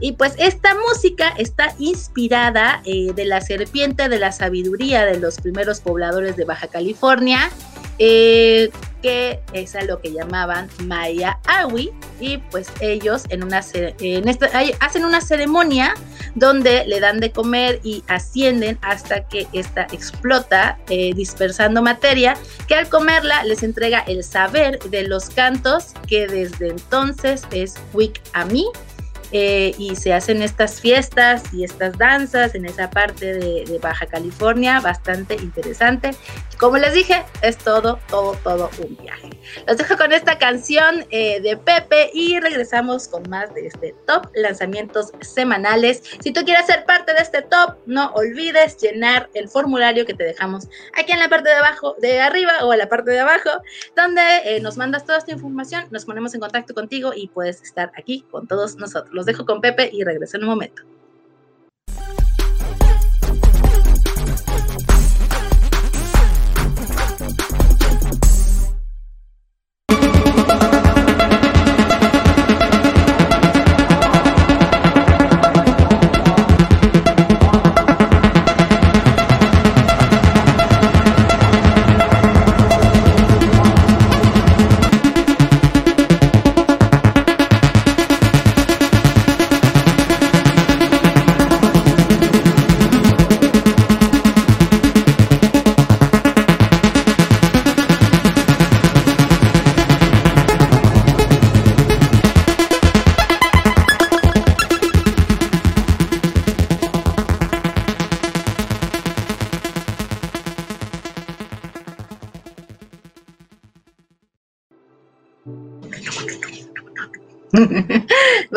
Y 0.00 0.12
pues 0.12 0.34
esta 0.38 0.74
música 0.88 1.34
está 1.36 1.74
inspirada 1.78 2.82
de 2.84 3.24
la 3.24 3.40
serpiente 3.40 4.08
de 4.08 4.18
la 4.18 4.32
sabiduría 4.32 5.04
de 5.04 5.18
los 5.18 5.36
primeros 5.40 5.80
pobladores 5.80 6.36
de 6.36 6.44
Baja 6.44 6.68
California, 6.68 7.50
eh, 7.98 8.70
que 9.02 9.40
es 9.52 9.74
a 9.74 9.82
lo 9.82 10.00
que 10.00 10.12
llamaban 10.12 10.68
Maya 10.84 11.38
Awi, 11.46 11.90
y 12.20 12.38
pues 12.38 12.68
ellos 12.80 13.24
en 13.28 13.44
una 13.44 13.60
en 13.74 14.28
esta, 14.28 14.50
hacen 14.80 15.04
una 15.04 15.20
ceremonia 15.20 15.94
donde 16.34 16.84
le 16.86 17.00
dan 17.00 17.20
de 17.20 17.32
comer 17.32 17.80
y 17.82 18.04
ascienden 18.08 18.78
hasta 18.82 19.26
que 19.26 19.46
esta 19.52 19.82
explota 19.92 20.78
eh, 20.88 21.12
dispersando 21.14 21.82
materia 21.82 22.36
que 22.66 22.74
al 22.74 22.88
comerla 22.88 23.44
les 23.44 23.62
entrega 23.62 24.00
el 24.00 24.24
saber 24.24 24.78
de 24.90 25.02
los 25.04 25.30
cantos 25.30 25.92
que 26.06 26.26
desde 26.26 26.74
entonces 26.78 27.42
es 27.52 27.74
Wik 27.92 28.20
Ami 28.32 28.66
eh, 29.30 29.74
y 29.76 29.94
se 29.94 30.14
hacen 30.14 30.42
estas 30.42 30.80
fiestas 30.80 31.42
y 31.52 31.62
estas 31.62 31.98
danzas 31.98 32.54
en 32.54 32.64
esa 32.64 32.88
parte 32.88 33.34
de, 33.34 33.78
Baja 33.82 34.06
California, 34.06 34.80
bastante 34.80 35.34
interesante. 35.34 36.12
Como 36.58 36.78
les 36.78 36.94
dije, 36.94 37.22
es 37.42 37.58
todo, 37.58 37.98
todo, 38.08 38.32
todo 38.42 38.70
un 38.82 38.96
viaje. 38.96 39.30
Los 39.66 39.76
dejo 39.76 39.96
con 39.96 40.12
esta 40.12 40.38
canción 40.38 41.04
eh, 41.10 41.40
de 41.40 41.56
Pepe 41.56 42.10
y 42.14 42.40
regresamos 42.40 43.06
con 43.06 43.28
más 43.28 43.54
de 43.54 43.66
este 43.66 43.94
top 44.06 44.28
lanzamientos 44.34 45.12
semanales. 45.20 46.02
Si 46.20 46.32
tú 46.32 46.44
quieres 46.44 46.66
ser 46.66 46.84
parte 46.86 47.12
de 47.12 47.20
este 47.20 47.42
top, 47.42 47.57
no 47.88 48.12
olvides 48.12 48.76
llenar 48.76 49.30
el 49.34 49.48
formulario 49.48 50.04
que 50.04 50.14
te 50.14 50.22
dejamos 50.22 50.68
aquí 50.96 51.12
en 51.12 51.18
la 51.18 51.28
parte 51.28 51.48
de 51.48 51.56
abajo, 51.56 51.96
de 52.00 52.20
arriba 52.20 52.52
o 52.62 52.72
en 52.72 52.78
la 52.78 52.88
parte 52.88 53.10
de 53.10 53.20
abajo, 53.20 53.50
donde 53.96 54.22
eh, 54.44 54.60
nos 54.60 54.76
mandas 54.76 55.04
toda 55.04 55.18
esta 55.18 55.32
información, 55.32 55.86
nos 55.90 56.04
ponemos 56.04 56.34
en 56.34 56.40
contacto 56.40 56.74
contigo 56.74 57.12
y 57.14 57.28
puedes 57.28 57.62
estar 57.62 57.90
aquí 57.96 58.24
con 58.30 58.46
todos 58.46 58.76
nosotros. 58.76 59.12
Los 59.14 59.26
dejo 59.26 59.44
con 59.44 59.60
Pepe 59.60 59.90
y 59.92 60.04
regreso 60.04 60.36
en 60.36 60.44
un 60.44 60.50
momento. 60.50 60.82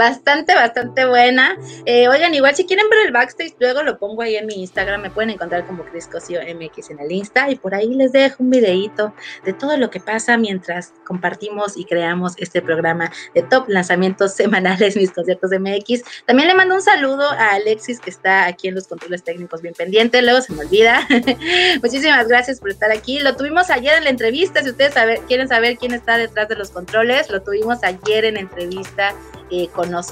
Best. 0.01 0.20
Bastante, 0.23 0.53
bastante 0.53 1.05
buena. 1.05 1.57
Eh, 1.85 2.07
oigan, 2.07 2.33
igual 2.33 2.55
si 2.55 2.65
quieren 2.65 2.87
ver 2.89 3.07
el 3.07 3.11
backstage, 3.11 3.55
luego 3.59 3.81
lo 3.81 3.97
pongo 3.97 4.21
ahí 4.21 4.35
en 4.35 4.45
mi 4.45 4.53
Instagram. 4.61 5.01
Me 5.01 5.09
pueden 5.09 5.31
encontrar 5.31 5.65
como 5.65 5.83
Cris 5.83 6.07
Cosio 6.07 6.39
MX 6.41 6.91
en 6.91 6.99
el 6.99 7.11
Insta. 7.11 7.49
Y 7.49 7.55
por 7.55 7.73
ahí 7.73 7.93
les 7.95 8.11
dejo 8.11 8.43
un 8.43 8.51
videito 8.51 9.13
de 9.43 9.53
todo 9.53 9.77
lo 9.77 9.89
que 9.89 9.99
pasa 9.99 10.37
mientras 10.37 10.93
compartimos 11.05 11.75
y 11.75 11.85
creamos 11.85 12.33
este 12.37 12.61
programa 12.61 13.11
de 13.33 13.41
top 13.41 13.67
lanzamientos 13.67 14.33
semanales, 14.33 14.95
mis 14.95 15.11
conciertos 15.11 15.51
MX. 15.51 16.03
También 16.25 16.47
le 16.47 16.55
mando 16.55 16.75
un 16.75 16.81
saludo 16.81 17.29
a 17.31 17.53
Alexis, 17.53 17.99
que 17.99 18.11
está 18.11 18.45
aquí 18.45 18.67
en 18.67 18.75
los 18.75 18.87
controles 18.87 19.23
técnicos 19.23 19.61
bien 19.61 19.73
pendiente. 19.73 20.21
Luego 20.21 20.41
se 20.41 20.53
me 20.53 20.61
olvida. 20.61 21.07
Muchísimas 21.81 22.27
gracias 22.27 22.59
por 22.59 22.69
estar 22.69 22.91
aquí. 22.91 23.19
Lo 23.19 23.35
tuvimos 23.35 23.71
ayer 23.71 23.97
en 23.97 24.03
la 24.03 24.11
entrevista. 24.11 24.61
Si 24.61 24.69
ustedes 24.69 24.93
quieren 25.27 25.47
saber 25.47 25.77
quién 25.77 25.93
está 25.93 26.17
detrás 26.17 26.47
de 26.47 26.55
los 26.55 26.69
controles, 26.69 27.29
lo 27.31 27.41
tuvimos 27.41 27.83
ayer 27.83 28.25
en 28.25 28.37
entrevista 28.37 29.15
eh, 29.49 29.67
con 29.73 29.89
nosotros 29.89 30.10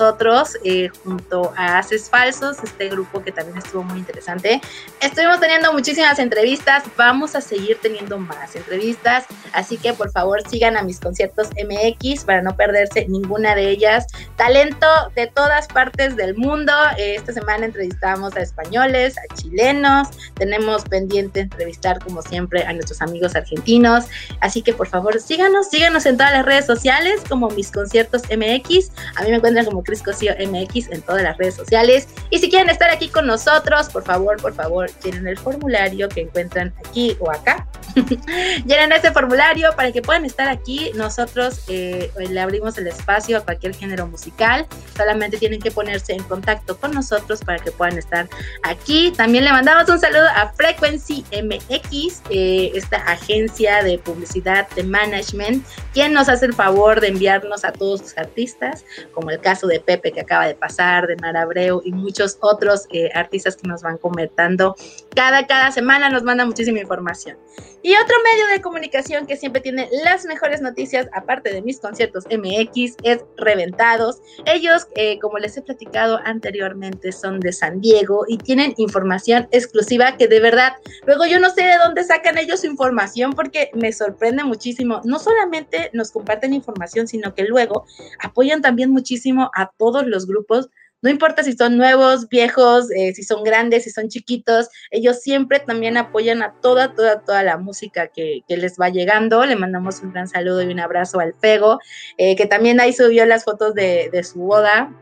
eh, 0.64 0.90
junto 1.04 1.54
a 1.58 1.78
Haces 1.78 2.10
Falsos, 2.10 2.58
este 2.64 2.88
grupo 2.90 3.22
que 3.22 3.32
también 3.32 3.58
estuvo 3.58 3.84
muy 3.84 4.00
interesante. 4.00 4.62
Estuvimos 5.02 5.40
teniendo 5.40 5.74
muchísimas 5.74 6.20
entrevistas, 6.20 6.84
vamos 6.96 7.36
a 7.36 7.42
seguir 7.42 7.78
teniendo 7.82 8.18
más 8.18 8.56
entrevistas, 8.56 9.26
así 9.52 9.78
que 9.78 9.94
por 9.94 10.10
favor 10.12 10.42
sigan 10.50 10.78
a 10.78 10.84
mis 10.84 11.00
conciertos 11.00 11.50
MX 11.50 12.24
para 12.24 12.42
no 12.42 12.56
perderse 12.56 13.08
ninguna 13.08 13.56
de 13.56 13.70
ellas. 13.70 14.08
Talento 14.38 14.88
de 15.16 15.28
todas 15.28 15.68
partes 15.68 16.16
del 16.16 16.36
mundo. 16.36 16.72
Eh, 16.98 17.16
esta 17.16 17.34
semana 17.34 17.66
entrevistamos 17.66 18.36
a 18.38 18.42
españoles, 18.42 19.18
a 19.18 19.36
chilenos, 19.36 20.08
tenemos 20.36 20.84
pendiente 20.84 21.42
entrevistar 21.42 22.00
como 22.00 22.22
siempre 22.22 22.64
a 22.64 22.74
nuestros 22.74 23.02
amigos 23.02 23.36
argentinos, 23.36 24.06
así 24.40 24.62
que 24.62 24.74
por 24.74 24.88
favor 24.88 25.20
síganos, 25.20 25.70
síganos 25.70 26.06
en 26.06 26.16
todas 26.18 26.32
las 26.32 26.46
redes 26.46 26.66
sociales 26.66 27.22
como 27.28 27.50
mis 27.50 27.72
conciertos 27.72 28.24
MX 28.30 28.92
a 29.16 29.24
mí 29.24 29.30
me 29.30 29.38
encuentran 29.38 29.66
como 29.66 29.84
Cris 29.90 30.04
Cosío 30.04 30.34
MX 30.40 30.92
en 30.92 31.02
todas 31.02 31.24
las 31.24 31.36
redes 31.38 31.56
sociales. 31.56 32.08
Y 32.30 32.38
si 32.38 32.50
quieren 32.50 32.70
estar 32.70 32.92
aquí 32.92 33.10
con 33.10 33.26
nosotros, 33.26 33.90
por 33.90 34.04
favor, 34.04 34.40
por 34.40 34.54
favor, 34.54 34.90
llenen 35.04 35.28
el 35.28 35.38
formulario 35.38 36.08
que 36.08 36.22
encuentran 36.22 36.74
aquí 36.86 37.18
o 37.20 37.32
acá. 37.32 37.68
llenen 38.66 38.92
ese 38.92 39.12
formulario 39.12 39.72
para 39.76 39.92
que 39.92 40.04
puedan 40.04 40.26
estar 40.26 40.48
aquí. 40.48 40.92
Nosotros 40.94 41.62
eh, 41.70 42.12
le 42.18 42.40
abrimos 42.40 42.78
el 42.78 42.86
espacio 42.86 43.38
a 43.38 43.42
cualquier 43.42 43.74
género 43.74 44.06
musical. 44.06 44.68
Solamente 44.96 45.38
tienen 45.38 45.60
que 45.60 45.72
ponerse 45.72 46.14
en 46.14 46.24
contacto 46.24 46.78
con 46.78 46.92
nosotros 46.92 47.40
para 47.44 47.58
que 47.58 47.72
puedan 47.72 47.98
estar 47.98 48.30
aquí. 48.62 49.12
También 49.18 49.44
le 49.44 49.52
mandamos 49.52 49.90
un 49.90 50.00
saludo 50.00 50.28
a 50.36 50.54
Frequency 50.54 51.26
MX, 51.32 52.22
eh, 52.30 52.72
esta 52.76 52.98
agencia 52.98 53.82
de 53.82 53.98
publicidad 53.98 54.70
de 54.76 54.84
management, 54.84 55.66
quien 55.94 56.14
nos 56.14 56.30
hace 56.30 56.46
el 56.46 56.54
favor 56.54 57.02
de 57.02 57.08
enviarnos 57.08 57.66
a 57.66 57.72
todos 57.72 58.02
los 58.02 58.18
artistas 58.20 58.86
como 59.14 59.32
el 59.32 59.40
caso 59.40 59.68
de 59.68 59.79
Pepe 59.80 60.12
que 60.12 60.22
acaba 60.22 60.48
de 60.48 60.56
pasar, 60.56 61.08
de 61.08 61.16
Marabreu 61.18 61.82
y 61.84 61.92
muchos 61.92 62.38
otros 62.42 62.86
eh, 62.92 63.10
artistas 63.14 63.56
que 63.56 63.68
nos 63.68 63.82
van 63.82 63.98
comentando. 63.98 64.76
Cada, 65.16 65.46
cada 65.48 65.72
semana 65.72 66.10
nos 66.10 66.24
manda 66.24 66.46
muchísima 66.46 66.80
información. 66.80 67.38
Y 67.82 67.94
otro 67.94 68.16
medio 68.24 68.48
de 68.48 68.62
comunicación 68.62 69.26
que 69.26 69.38
siempre 69.38 69.62
tiene 69.62 69.88
las 70.04 70.26
mejores 70.26 70.62
noticias, 70.62 71.08
aparte 71.14 71.54
de 71.54 71.62
mis 71.62 71.80
conciertos 71.80 72.26
MX, 72.26 72.98
es 73.04 73.24
Reventados. 73.38 74.22
Ellos, 74.46 74.88
eh, 74.96 75.18
como 75.20 75.38
les 75.38 75.56
he 75.56 75.62
platicado 75.62 76.20
anteriormente, 76.26 77.12
son 77.14 77.40
de 77.40 77.54
San 77.54 77.80
Diego 77.80 78.26
y 78.28 78.38
tienen 78.38 78.74
información 78.78 79.48
exclusiva 79.52 80.18
que 80.18 80.28
de 80.28 80.42
verdad, 80.42 80.74
luego 81.06 81.26
yo 81.26 81.40
no 81.40 81.50
sé 81.52 81.64
de 81.64 81.78
dónde 81.78 82.04
sacan 82.04 82.38
ellos 82.38 82.62
su 82.62 82.68
información 82.68 83.32
porque 83.34 83.72
me 83.74 83.94
sorprende 83.94 84.44
muchísimo. 84.44 85.02
No 85.06 85.20
solamente 85.20 85.90
nos 85.94 86.12
comparten 86.12 86.54
información, 86.54 87.08
sino 87.08 87.34
que 87.34 87.46
luego 87.46 87.86
apoyan 88.20 88.62
también 88.62 88.92
muchísimo 88.92 89.52
a 89.56 89.69
todos 89.78 90.06
los 90.08 90.28
grupos 90.28 90.70
no 91.02 91.10
importa 91.10 91.44
si 91.44 91.54
son 91.54 91.78
nuevos, 91.78 92.28
viejos, 92.28 92.92
eh, 92.92 93.14
si 93.14 93.24
son 93.24 93.44
grandes, 93.44 93.86
si 93.86 93.90
son 93.90 94.10
chiquitos, 94.10 94.70
ellos 94.92 95.22
siempre 95.22 95.60
también 95.60 95.96
apoyan 95.96 96.44
a 96.44 96.56
toda, 96.62 96.94
toda, 96.94 97.22
toda 97.22 97.42
la 97.44 97.58
música 97.58 98.08
que, 98.08 98.44
les 98.50 98.78
va 98.78 98.90
llegando. 98.90 99.46
Le 99.46 99.56
mandamos 99.56 100.02
un 100.02 100.12
gran 100.12 100.28
saludo 100.28 100.62
y 100.62 100.68
un 100.68 100.80
abrazo 100.80 101.20
al 101.20 101.34
Fego, 101.34 101.80
eh, 102.18 102.36
que 102.36 102.46
también 102.48 102.82
ahí 102.82 102.92
subió 102.92 103.26
las 103.26 103.46
fotos 103.46 103.74
de, 103.74 104.10
de 104.12 104.24
su 104.24 104.40
boda. 104.40 104.94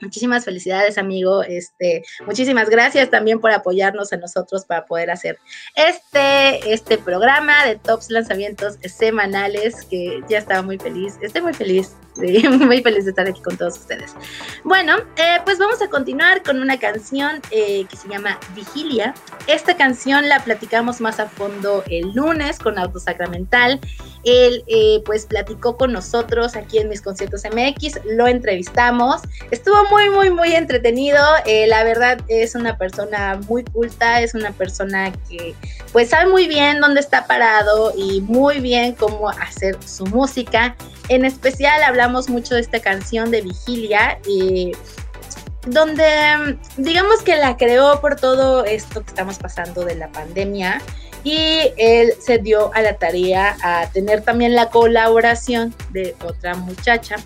Muchísimas 0.00 0.44
felicidades, 0.44 0.98
amigo. 0.98 1.42
Este, 1.42 2.02
muchísimas 2.26 2.70
gracias 2.70 3.10
también 3.10 3.40
por 3.40 3.50
apoyarnos 3.50 4.12
a 4.12 4.16
nosotros 4.16 4.64
para 4.64 4.86
poder 4.86 5.10
hacer 5.10 5.38
este, 5.74 6.72
este 6.72 6.98
programa 6.98 7.64
de 7.66 7.76
tops 7.76 8.10
lanzamientos 8.10 8.78
semanales, 8.82 9.84
que 9.90 10.20
ya 10.28 10.38
estaba 10.38 10.62
muy 10.62 10.78
feliz. 10.78 11.16
Estoy 11.22 11.42
muy 11.42 11.54
feliz 11.54 11.96
muy 12.58 12.82
feliz 12.82 13.04
de 13.04 13.10
estar 13.10 13.26
aquí 13.26 13.40
con 13.40 13.56
todos 13.56 13.78
ustedes. 13.78 14.14
Bueno, 14.64 14.96
eh, 15.16 15.38
pues 15.44 15.58
vamos 15.58 15.80
a 15.82 15.88
continuar 15.88 16.42
con 16.42 16.60
una 16.60 16.78
canción 16.78 17.40
eh, 17.50 17.84
que 17.88 17.96
se 17.96 18.08
llama 18.08 18.38
Vigilia. 18.54 19.14
Esta 19.46 19.76
canción 19.76 20.28
la 20.28 20.40
platicamos 20.40 21.00
más 21.00 21.20
a 21.20 21.28
fondo 21.28 21.84
el 21.88 22.12
lunes 22.12 22.58
con 22.58 22.78
Autosacramental. 22.78 23.80
Él 24.24 24.64
eh, 24.66 25.02
pues 25.04 25.26
platicó 25.26 25.76
con 25.76 25.92
nosotros 25.92 26.56
aquí 26.56 26.78
en 26.78 26.88
mis 26.88 27.02
conciertos 27.02 27.42
MX, 27.44 28.00
lo 28.04 28.26
entrevistamos. 28.26 29.22
Estuvo 29.50 29.76
muy, 29.90 30.10
muy, 30.10 30.30
muy 30.30 30.54
entretenido. 30.54 31.22
la 31.66 31.84
verdad 31.84 32.18
es 32.28 32.54
una 32.54 32.76
persona 32.76 33.40
muy 33.48 33.64
culta, 33.64 34.20
es 34.20 34.34
una 34.34 34.52
persona 34.52 35.12
que 35.28 35.54
pues 35.92 36.10
sabe 36.10 36.30
muy 36.30 36.46
bien 36.46 36.80
dónde 36.80 37.00
está 37.00 37.26
parado 37.26 37.92
y 37.96 38.20
muy 38.22 38.60
bien 38.60 38.94
cómo 38.94 39.28
hacer 39.28 39.76
su 39.84 40.06
música. 40.06 40.76
En 41.08 41.24
especial 41.24 41.82
hablamos 41.82 42.28
mucho 42.28 42.54
de 42.54 42.60
esta 42.60 42.80
canción 42.80 43.30
de 43.30 43.40
Vigilia, 43.42 44.18
donde 45.66 46.58
digamos 46.76 47.22
que 47.22 47.36
la 47.36 47.56
creó 47.56 48.00
por 48.00 48.16
todo 48.16 48.64
esto 48.64 49.02
que 49.02 49.08
estamos 49.08 49.38
pasando 49.38 49.84
de 49.84 49.94
la 49.94 50.08
pandemia 50.08 50.80
y 51.28 51.74
él 51.76 52.14
se 52.18 52.38
dio 52.38 52.72
a 52.74 52.80
la 52.80 52.94
tarea 52.94 53.54
a 53.62 53.90
tener 53.90 54.22
también 54.22 54.54
la 54.54 54.70
colaboración 54.70 55.74
de 55.90 56.16
otra 56.24 56.54
muchacha, 56.54 57.16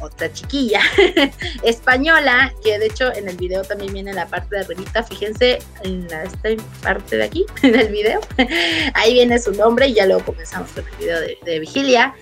otra 0.00 0.32
chiquilla 0.32 0.80
española, 1.62 2.52
que 2.64 2.80
de 2.80 2.86
hecho 2.86 3.14
en 3.14 3.28
el 3.28 3.36
video 3.36 3.62
también 3.62 3.92
viene 3.92 4.12
la 4.12 4.26
parte 4.26 4.56
de 4.56 4.62
arribita, 4.62 5.04
fíjense 5.04 5.60
en 5.84 6.06
esta 6.06 6.48
parte 6.82 7.18
de 7.18 7.24
aquí 7.24 7.46
del 7.62 7.88
video, 7.88 8.20
ahí 8.94 9.12
viene 9.12 9.38
su 9.38 9.52
nombre 9.52 9.86
y 9.86 9.94
ya 9.94 10.06
luego 10.06 10.24
comenzamos 10.24 10.72
con 10.72 10.84
el 10.84 10.96
video 10.96 11.20
de, 11.20 11.38
de 11.44 11.60
Vigilia. 11.60 12.16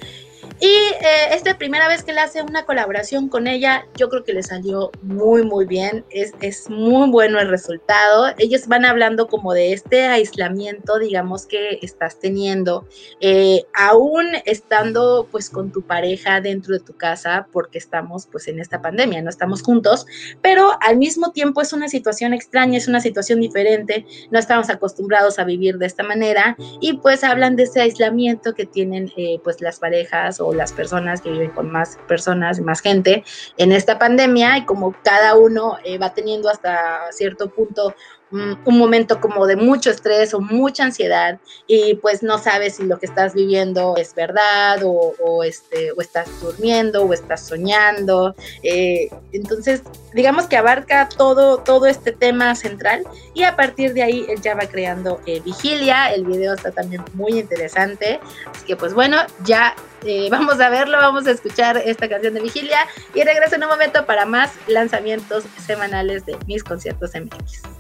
Y 0.61 0.67
eh, 0.67 1.33
esta 1.33 1.59
primera 1.59 1.89
vez 1.89 2.05
que 2.05 2.13
le 2.13 2.21
hace 2.21 2.41
una 2.43 2.65
colaboración 2.65 3.29
con 3.29 3.47
ella, 3.47 3.87
yo 3.97 4.09
creo 4.09 4.25
que 4.25 4.33
le 4.33 4.43
salió 4.43 4.93
muy, 5.03 5.43
muy 5.43 5.67
bien. 5.67 6.05
Es, 6.11 6.33
es 6.41 6.71
muy 6.71 7.11
bueno 7.11 7.41
el 7.41 7.49
resultado. 7.49 8.33
Ellos 8.39 8.69
van 8.69 8.85
hablando 8.85 9.27
como 9.27 9.53
de 9.53 9.73
este 9.73 10.07
aislamiento, 10.07 10.99
digamos, 10.99 11.47
que 11.47 11.81
estás 11.83 12.21
teniendo, 12.21 12.87
eh, 13.21 13.65
aún 13.75 14.27
estando 14.45 15.27
pues 15.31 15.51
con 15.51 15.73
tu 15.73 15.83
pareja 15.83 16.41
dentro 16.41 16.75
de 16.75 16.81
tu 16.81 16.97
casa, 16.97 17.49
porque 17.53 17.79
estamos 17.79 18.27
pues 18.27 18.47
en 18.49 18.61
esta 18.61 18.81
pandemia, 18.81 19.23
no 19.23 19.31
estamos 19.31 19.63
juntos, 19.63 20.07
pero 20.41 20.79
al 20.81 20.97
mismo 20.97 21.33
tiempo 21.33 21.63
es 21.63 21.73
una 21.73 21.89
situación 21.89 22.33
extraña, 22.33 22.79
es 22.79 22.89
una 22.89 23.01
situación 23.01 23.41
diferente, 23.41 24.07
no 24.31 24.39
estamos 24.39 24.71
acostumbrados 24.71 25.39
a 25.39 25.45
vivir 25.45 25.79
de 25.79 25.87
esta 25.87 26.05
manera. 26.05 26.57
Y 26.81 26.95
pues 26.99 27.25
hablan 27.25 27.57
de 27.57 27.65
ese 27.65 27.81
aislamiento 27.81 28.55
que 28.55 28.67
tienen 28.67 29.13
eh, 29.17 29.41
pues 29.43 29.61
las 29.61 29.81
parejas 29.81 30.41
o 30.47 30.55
las 30.55 30.73
personas 30.73 31.21
que 31.21 31.31
viven 31.31 31.51
con 31.51 31.71
más 31.71 31.99
personas, 32.07 32.61
más 32.61 32.81
gente 32.81 33.25
en 33.57 33.73
esta 33.73 33.99
pandemia 33.99 34.59
y 34.59 34.65
como 34.65 34.95
cada 35.03 35.37
uno 35.37 35.79
eh, 35.85 35.99
va 35.99 36.15
teniendo 36.15 36.49
hasta 36.49 37.01
cierto 37.13 37.49
punto 37.49 37.95
un 38.31 38.79
momento 38.79 39.21
como 39.21 39.47
de 39.47 39.57
mucho 39.57 39.91
estrés 39.91 40.35
o 40.35 40.41
mucha 40.41 40.85
ansiedad 40.85 41.39
y 41.67 41.95
pues 41.97 42.23
no 42.23 42.39
sabes 42.39 42.77
si 42.77 42.85
lo 42.85 42.99
que 42.99 43.07
estás 43.07 43.35
viviendo 43.35 43.95
es 43.97 44.15
verdad 44.15 44.81
o, 44.85 45.45
este, 45.45 45.93
o 45.93 46.01
estás 46.01 46.29
durmiendo 46.41 47.05
o 47.05 47.13
estás 47.13 47.47
soñando. 47.47 48.35
Eh, 48.63 49.09
entonces, 49.33 49.83
digamos 50.13 50.47
que 50.47 50.57
abarca 50.57 51.09
todo, 51.09 51.59
todo 51.59 51.87
este 51.87 52.13
tema 52.13 52.55
central 52.55 53.05
y 53.35 53.45
a 53.45 53.57
partir 53.57 53.95
de 53.95 54.03
ahí 54.03 54.27
él 54.29 54.41
ya 54.41 54.55
va 54.55 54.67
creando 54.67 55.21
eh, 55.27 55.41
Vigilia. 55.45 56.13
El 56.13 56.25
video 56.25 56.55
está 56.55 56.73
también 56.73 57.05
muy 57.15 57.39
interesante. 57.39 58.21
Así 58.51 58.67
que 58.67 58.77
pues 58.77 58.95
bueno, 58.95 59.19
ya 59.45 59.77
eh, 60.05 60.29
vamos 60.31 60.61
a 60.61 60.69
verlo, 60.71 60.99
vamos 60.99 61.27
a 61.27 61.31
escuchar 61.31 61.77
esta 61.85 62.09
canción 62.09 62.35
de 62.35 62.41
Vigilia 62.41 62.87
y 63.15 63.23
regreso 63.23 63.55
en 63.55 63.63
un 63.63 63.71
momento 63.71 64.05
para 64.07 64.27
más 64.27 64.53
lanzamientos 64.67 65.45
semanales 65.65 66.27
de 66.27 66.37
mis 66.47 66.65
conciertos 66.65 67.13
MX. 67.15 67.74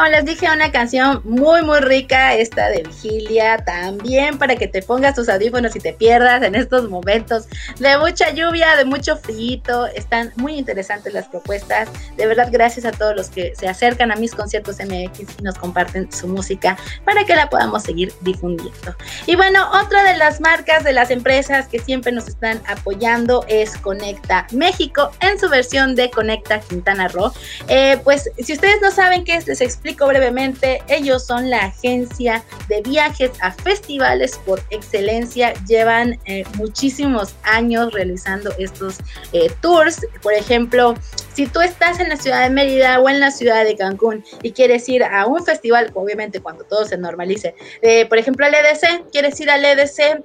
Como 0.00 0.12
les 0.12 0.24
dije, 0.24 0.46
una 0.50 0.72
canción 0.72 1.20
muy, 1.24 1.60
muy 1.60 1.78
rica, 1.80 2.34
esta 2.34 2.70
de 2.70 2.84
Vigilia, 2.84 3.58
también 3.58 4.38
para 4.38 4.56
que 4.56 4.66
te 4.66 4.80
pongas 4.80 5.14
tus 5.14 5.28
audífonos 5.28 5.76
y 5.76 5.78
te 5.78 5.92
pierdas 5.92 6.42
en 6.42 6.54
estos 6.54 6.88
momentos 6.88 7.48
de 7.78 7.98
mucha 7.98 8.30
lluvia, 8.30 8.76
de 8.76 8.86
mucho 8.86 9.18
frío. 9.18 9.86
Están 9.94 10.32
muy 10.36 10.56
interesantes 10.56 11.12
las 11.12 11.28
propuestas. 11.28 11.90
De 12.16 12.26
verdad, 12.26 12.48
gracias 12.50 12.86
a 12.86 12.92
todos 12.92 13.14
los 13.14 13.28
que 13.28 13.52
se 13.54 13.68
acercan 13.68 14.10
a 14.10 14.16
mis 14.16 14.34
conciertos 14.34 14.76
MX 14.78 15.38
y 15.38 15.42
nos 15.42 15.58
comparten 15.58 16.10
su 16.10 16.28
música 16.28 16.78
para 17.04 17.24
que 17.24 17.36
la 17.36 17.50
podamos 17.50 17.82
seguir 17.82 18.10
difundiendo. 18.22 18.96
Y 19.26 19.36
bueno, 19.36 19.68
otra 19.84 20.02
de 20.02 20.16
las 20.16 20.40
marcas 20.40 20.82
de 20.82 20.94
las 20.94 21.10
empresas 21.10 21.68
que 21.68 21.78
siempre 21.78 22.10
nos 22.10 22.26
están 22.26 22.62
apoyando 22.66 23.44
es 23.48 23.76
Conecta 23.76 24.46
México 24.50 25.10
en 25.20 25.38
su 25.38 25.50
versión 25.50 25.94
de 25.94 26.10
Conecta 26.10 26.58
Quintana 26.60 27.06
Roo. 27.08 27.34
Eh, 27.68 28.00
pues 28.02 28.30
si 28.38 28.54
ustedes 28.54 28.80
no 28.80 28.90
saben 28.90 29.24
qué 29.24 29.34
es, 29.34 29.46
les 29.46 29.60
explico 29.60 29.89
brevemente. 29.98 30.82
Ellos 30.88 31.26
son 31.26 31.50
la 31.50 31.64
agencia 31.64 32.44
de 32.68 32.82
viajes 32.82 33.30
a 33.40 33.52
festivales 33.52 34.38
por 34.44 34.62
excelencia. 34.70 35.52
Llevan 35.66 36.18
eh, 36.24 36.44
muchísimos 36.56 37.34
años 37.42 37.92
realizando 37.92 38.50
estos 38.58 38.98
eh, 39.32 39.50
tours. 39.60 40.06
Por 40.22 40.34
ejemplo, 40.34 40.94
si 41.34 41.46
tú 41.46 41.60
estás 41.60 42.00
en 42.00 42.08
la 42.08 42.16
ciudad 42.16 42.42
de 42.42 42.50
Mérida 42.50 43.00
o 43.00 43.08
en 43.08 43.20
la 43.20 43.30
ciudad 43.30 43.64
de 43.64 43.76
Cancún 43.76 44.24
y 44.42 44.52
quieres 44.52 44.88
ir 44.88 45.04
a 45.04 45.26
un 45.26 45.44
festival, 45.44 45.90
obviamente 45.94 46.40
cuando 46.40 46.64
todo 46.64 46.84
se 46.84 46.96
normalice, 46.96 47.54
eh, 47.82 48.06
por 48.06 48.18
ejemplo 48.18 48.46
al 48.46 48.54
EDC, 48.54 49.10
quieres 49.10 49.40
ir 49.40 49.50
al 49.50 49.64
EDC 49.64 50.24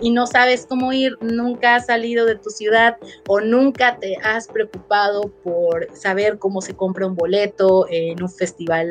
y 0.00 0.10
no 0.10 0.26
sabes 0.26 0.66
cómo 0.68 0.92
ir, 0.92 1.16
nunca 1.20 1.76
has 1.76 1.86
salido 1.86 2.26
de 2.26 2.36
tu 2.36 2.50
ciudad 2.50 2.96
o 3.28 3.40
nunca 3.40 3.98
te 3.98 4.16
has 4.22 4.48
preocupado 4.48 5.22
por 5.42 5.88
saber 5.94 6.38
cómo 6.38 6.60
se 6.60 6.74
compra 6.74 7.06
un 7.06 7.14
boleto 7.14 7.86
en 7.90 8.22
un 8.22 8.30
festival 8.30 8.81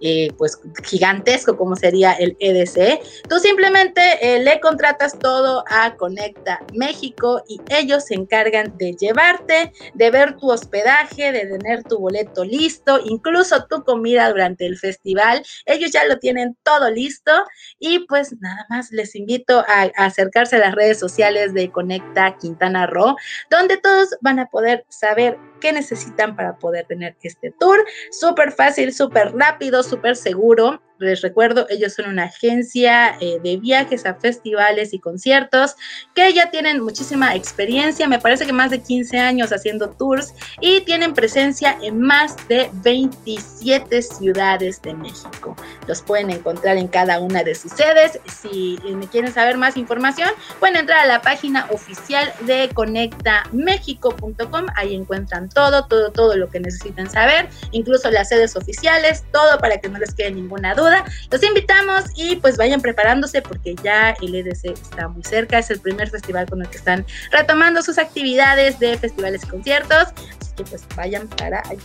eh, 0.00 0.28
pues 0.36 0.58
gigantesco 0.84 1.56
como 1.56 1.76
sería 1.76 2.12
el 2.12 2.36
EDC, 2.40 3.00
tú 3.28 3.38
simplemente 3.38 4.00
eh, 4.20 4.38
le 4.40 4.60
contratas 4.60 5.18
todo 5.18 5.64
a 5.68 5.96
Conecta 5.96 6.60
México 6.74 7.42
y 7.48 7.60
ellos 7.68 8.04
se 8.04 8.14
encargan 8.14 8.76
de 8.78 8.92
llevarte, 8.92 9.72
de 9.94 10.10
ver 10.10 10.36
tu 10.36 10.50
hospedaje, 10.50 11.32
de 11.32 11.46
tener 11.46 11.84
tu 11.84 11.98
boleto 11.98 12.44
listo, 12.44 13.00
incluso 13.04 13.66
tu 13.66 13.82
comida 13.84 14.28
durante 14.28 14.66
el 14.66 14.78
festival. 14.78 15.44
Ellos 15.64 15.90
ya 15.92 16.04
lo 16.04 16.18
tienen 16.18 16.56
todo 16.62 16.90
listo 16.90 17.32
y 17.78 18.00
pues 18.06 18.34
nada 18.40 18.66
más 18.68 18.90
les 18.92 19.14
invito 19.14 19.64
a, 19.66 19.82
a 19.96 20.06
acercarse 20.06 20.56
a 20.56 20.60
las 20.60 20.74
redes 20.74 20.98
sociales 20.98 21.54
de 21.54 21.70
Conecta 21.70 22.36
Quintana 22.38 22.86
Roo, 22.86 23.16
donde 23.50 23.76
todos 23.76 24.10
van 24.20 24.38
a 24.38 24.46
poder 24.46 24.84
saber 24.88 25.38
qué 25.60 25.72
necesitan 25.72 26.36
para 26.36 26.56
poder 26.56 26.86
tener 26.86 27.16
este 27.22 27.52
tour. 27.58 27.78
Súper 28.10 28.52
fácil, 28.52 28.92
súper 28.92 29.34
rápido, 29.34 29.82
súper 29.82 30.16
seguro. 30.16 30.82
Les 30.98 31.20
recuerdo, 31.20 31.66
ellos 31.68 31.92
son 31.92 32.08
una 32.08 32.24
agencia 32.24 33.18
eh, 33.20 33.38
de 33.42 33.58
viajes 33.58 34.06
a 34.06 34.14
festivales 34.14 34.94
y 34.94 34.98
conciertos 34.98 35.76
que 36.14 36.32
ya 36.32 36.50
tienen 36.50 36.82
muchísima 36.82 37.34
experiencia, 37.34 38.08
me 38.08 38.18
parece 38.18 38.46
que 38.46 38.54
más 38.54 38.70
de 38.70 38.80
15 38.80 39.18
años 39.18 39.52
haciendo 39.52 39.90
tours 39.90 40.32
y 40.60 40.80
tienen 40.82 41.12
presencia 41.12 41.76
en 41.82 42.00
más 42.00 42.36
de 42.48 42.70
27 42.82 44.00
ciudades 44.00 44.80
de 44.80 44.94
México. 44.94 45.54
Los 45.86 46.00
pueden 46.00 46.30
encontrar 46.30 46.78
en 46.78 46.88
cada 46.88 47.20
una 47.20 47.42
de 47.42 47.54
sus 47.54 47.72
sedes. 47.72 48.18
Si 48.40 48.78
me 48.82 49.06
quieren 49.06 49.34
saber 49.34 49.58
más 49.58 49.76
información, 49.76 50.30
pueden 50.60 50.76
entrar 50.76 51.00
a 51.00 51.06
la 51.06 51.20
página 51.20 51.66
oficial 51.70 52.32
de 52.46 52.70
conectamexico.com. 52.72 54.66
Ahí 54.76 54.94
encuentran 54.94 55.50
todo, 55.50 55.86
todo, 55.86 56.10
todo 56.10 56.36
lo 56.36 56.48
que 56.48 56.60
necesitan 56.60 57.10
saber, 57.10 57.50
incluso 57.72 58.10
las 58.10 58.30
sedes 58.30 58.56
oficiales, 58.56 59.24
todo 59.30 59.58
para 59.58 59.76
que 59.78 59.90
no 59.90 59.98
les 59.98 60.14
quede 60.14 60.30
ninguna 60.30 60.74
duda 60.74 60.85
los 61.30 61.42
invitamos 61.42 62.04
y 62.16 62.36
pues 62.36 62.56
vayan 62.56 62.80
preparándose 62.80 63.42
porque 63.42 63.74
ya 63.82 64.16
el 64.20 64.34
EDC 64.34 64.66
está 64.66 65.08
muy 65.08 65.22
cerca, 65.22 65.58
es 65.58 65.70
el 65.70 65.80
primer 65.80 66.10
festival 66.10 66.48
con 66.48 66.62
el 66.62 66.68
que 66.68 66.78
están 66.78 67.04
retomando 67.30 67.82
sus 67.82 67.98
actividades 67.98 68.78
de 68.78 68.96
festivales 68.98 69.44
y 69.44 69.46
conciertos, 69.48 70.08
así 70.40 70.52
que 70.56 70.64
pues 70.64 70.84
vayan 70.96 71.28
para 71.28 71.60
allá. 71.68 71.82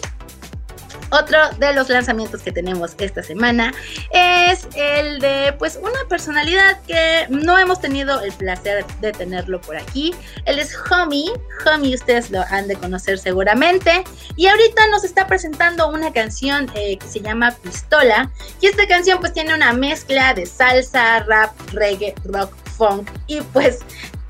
Otro 1.11 1.37
de 1.57 1.73
los 1.73 1.89
lanzamientos 1.89 2.41
que 2.41 2.51
tenemos 2.51 2.95
esta 2.97 3.21
semana 3.21 3.73
es 4.11 4.67
el 4.75 5.19
de 5.19 5.53
pues 5.59 5.77
una 5.81 6.07
personalidad 6.07 6.81
que 6.87 7.27
no 7.29 7.57
hemos 7.57 7.81
tenido 7.81 8.21
el 8.21 8.31
placer 8.31 8.85
de 9.01 9.11
tenerlo 9.11 9.59
por 9.59 9.75
aquí. 9.75 10.13
Él 10.45 10.59
es 10.59 10.75
Homie. 10.89 11.31
Homie 11.65 11.95
ustedes 11.95 12.31
lo 12.31 12.41
han 12.49 12.67
de 12.67 12.75
conocer 12.75 13.19
seguramente. 13.19 14.03
Y 14.35 14.47
ahorita 14.47 14.87
nos 14.87 15.03
está 15.03 15.27
presentando 15.27 15.89
una 15.89 16.13
canción 16.13 16.71
eh, 16.75 16.97
que 16.97 17.07
se 17.07 17.19
llama 17.19 17.51
Pistola. 17.61 18.31
Y 18.61 18.67
esta 18.67 18.87
canción 18.87 19.19
pues 19.19 19.33
tiene 19.33 19.53
una 19.53 19.73
mezcla 19.73 20.33
de 20.33 20.45
salsa, 20.45 21.19
rap, 21.23 21.51
reggae, 21.73 22.15
rock, 22.23 22.53
funk. 22.77 23.09
Y 23.27 23.41
pues 23.41 23.79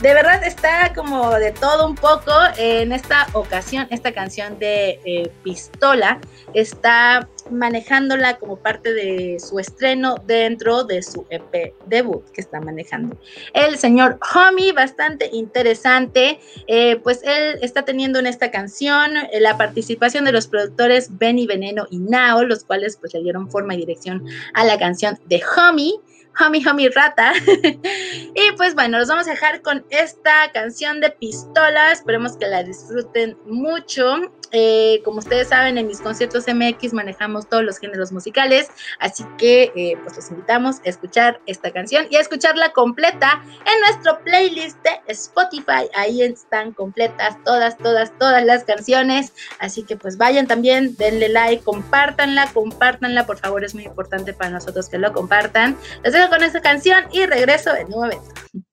de 0.02 0.16
verdad 0.16 0.44
está 0.44 0.94
como 0.96 1.32
de 1.36 1.52
todo 1.52 1.86
un 1.86 1.96
poco. 1.96 2.32
En 2.58 2.92
esta 2.92 3.28
ocasión, 3.34 3.88
esta 3.92 4.12
canción 4.12 4.58
de 4.58 5.00
eh, 5.06 5.32
Pistola 5.44 6.20
está 6.54 7.30
manejándola 7.52 8.38
como 8.38 8.58
parte 8.58 8.94
de 8.94 9.38
su 9.40 9.60
estreno 9.60 10.16
dentro 10.26 10.84
de 10.84 11.04
su 11.04 11.26
EP 11.30 11.74
debut 11.86 12.24
que 12.32 12.42
está 12.42 12.60
manejando. 12.60 13.16
El 13.54 13.78
señor 13.78 14.20
Homie, 14.34 14.74
bastante 14.74 15.30
interesante, 15.32 16.40
eh, 16.68 16.96
pues 16.98 17.22
él 17.24 17.60
está 17.62 17.86
teniendo 17.86 18.18
en 18.18 18.26
esta 18.26 18.50
canción 18.50 19.18
eh, 19.18 19.40
la 19.40 19.58
participación 19.58 20.26
de 20.26 20.32
los 20.32 20.48
productores 20.48 21.18
Benny 21.18 21.46
Veneno 21.46 21.86
y 21.92 22.00
Nao, 22.00 22.44
los 22.44 22.64
cuales 22.64 22.98
pues 22.98 23.14
le 23.14 23.22
dieron 23.22 23.52
forma 23.52 23.76
y 23.76 23.78
dirección 23.78 24.26
a 24.56 24.66
la 24.66 24.80
canción 24.80 25.20
de 25.28 25.42
Homie. 25.58 25.94
Homie 26.40 26.68
Homie 26.68 26.90
Rata. 26.90 27.34
y 27.46 28.52
pues 28.58 28.76
bueno, 28.76 29.00
los 29.00 29.08
vamos 29.08 29.28
a 29.28 29.32
dejar 29.32 29.62
con 29.62 29.86
esta 29.90 30.52
canción 30.54 31.02
de 31.02 31.12
pistola. 31.12 31.92
Esperemos 31.92 32.38
que 32.38 32.48
la 32.48 32.64
disfruten 32.64 33.38
mucho. 33.46 34.32
Eh, 34.52 35.02
como 35.04 35.20
ustedes 35.20 35.50
saben, 35.50 35.78
en 35.78 35.88
mis 35.88 36.02
conciertos 36.02 36.46
MX 36.48 36.94
manejamos 36.94 37.48
todos 37.48 37.64
los 37.64 37.78
géneros 37.78 38.12
musicales, 38.12 38.70
así 39.00 39.26
que 39.38 39.72
eh, 39.76 39.98
pues 40.04 40.16
los 40.16 40.30
invitamos 40.30 40.78
a 40.80 40.90
escuchar 40.90 41.40
esta 41.46 41.72
canción 41.72 42.08
y 42.10 42.16
a 42.16 42.22
escucharla 42.22 42.74
completa 42.74 43.44
en 43.66 43.80
nuestro 43.82 44.24
playlist 44.24 44.78
de 44.84 45.02
Spotify. 45.08 45.90
Ahí 45.96 46.22
están 46.22 46.74
completas 46.74 47.38
todas, 47.44 47.78
todas, 47.78 48.18
todas 48.18 48.44
las 48.46 48.64
canciones, 48.64 49.34
así 49.60 49.84
que 49.84 49.96
pues 49.96 50.18
vayan 50.18 50.48
también, 50.48 50.96
denle 50.98 51.30
like, 51.30 51.64
compártanla, 51.64 52.52
compártanla, 52.54 53.26
por 53.26 53.38
favor, 53.38 53.64
es 53.64 53.74
muy 53.74 53.86
importante 53.86 54.34
para 54.34 54.52
nosotros 54.52 54.90
que 54.90 54.98
lo 54.98 55.14
compartan. 55.14 55.78
Les 56.04 56.14
dejo 56.14 56.30
con 56.30 56.44
esta 56.44 56.62
canción 56.62 57.06
y 57.12 57.26
regreso 57.26 57.76
en 57.76 57.88
un 57.88 58.02
momento. 58.02 58.71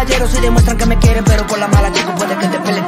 Soy 0.00 0.06
un 0.06 0.12
caballero 0.12 0.28
si 0.28 0.40
demuestran 0.40 0.78
que 0.78 0.86
me 0.86 0.98
quieren, 0.98 1.24
pero 1.24 1.46
por 1.46 1.58
la 1.58 1.68
mala 1.68 1.92
chico 1.92 2.14
puede 2.14 2.34
que 2.38 2.46
te 2.46 2.58
peleen. 2.60 2.86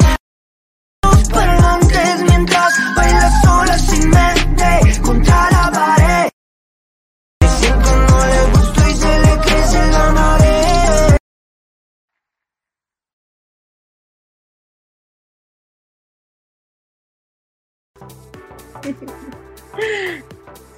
Parlantes 1.31 2.23
mientras 2.23 2.73
baila 2.97 3.31
sola 3.43 3.79
sin 3.79 4.09
mente 4.09 5.01
contra 5.03 5.51
la 5.51 5.71
pared. 5.71 6.31
Dicen 7.41 7.83
que 7.83 7.91
no 7.91 8.27
le 8.27 8.45
gusto 8.53 8.89
y 8.89 8.95
se 8.95 9.19
le 9.19 9.39
crece 9.41 9.87
la 9.89 10.13
nariz. 10.13 11.17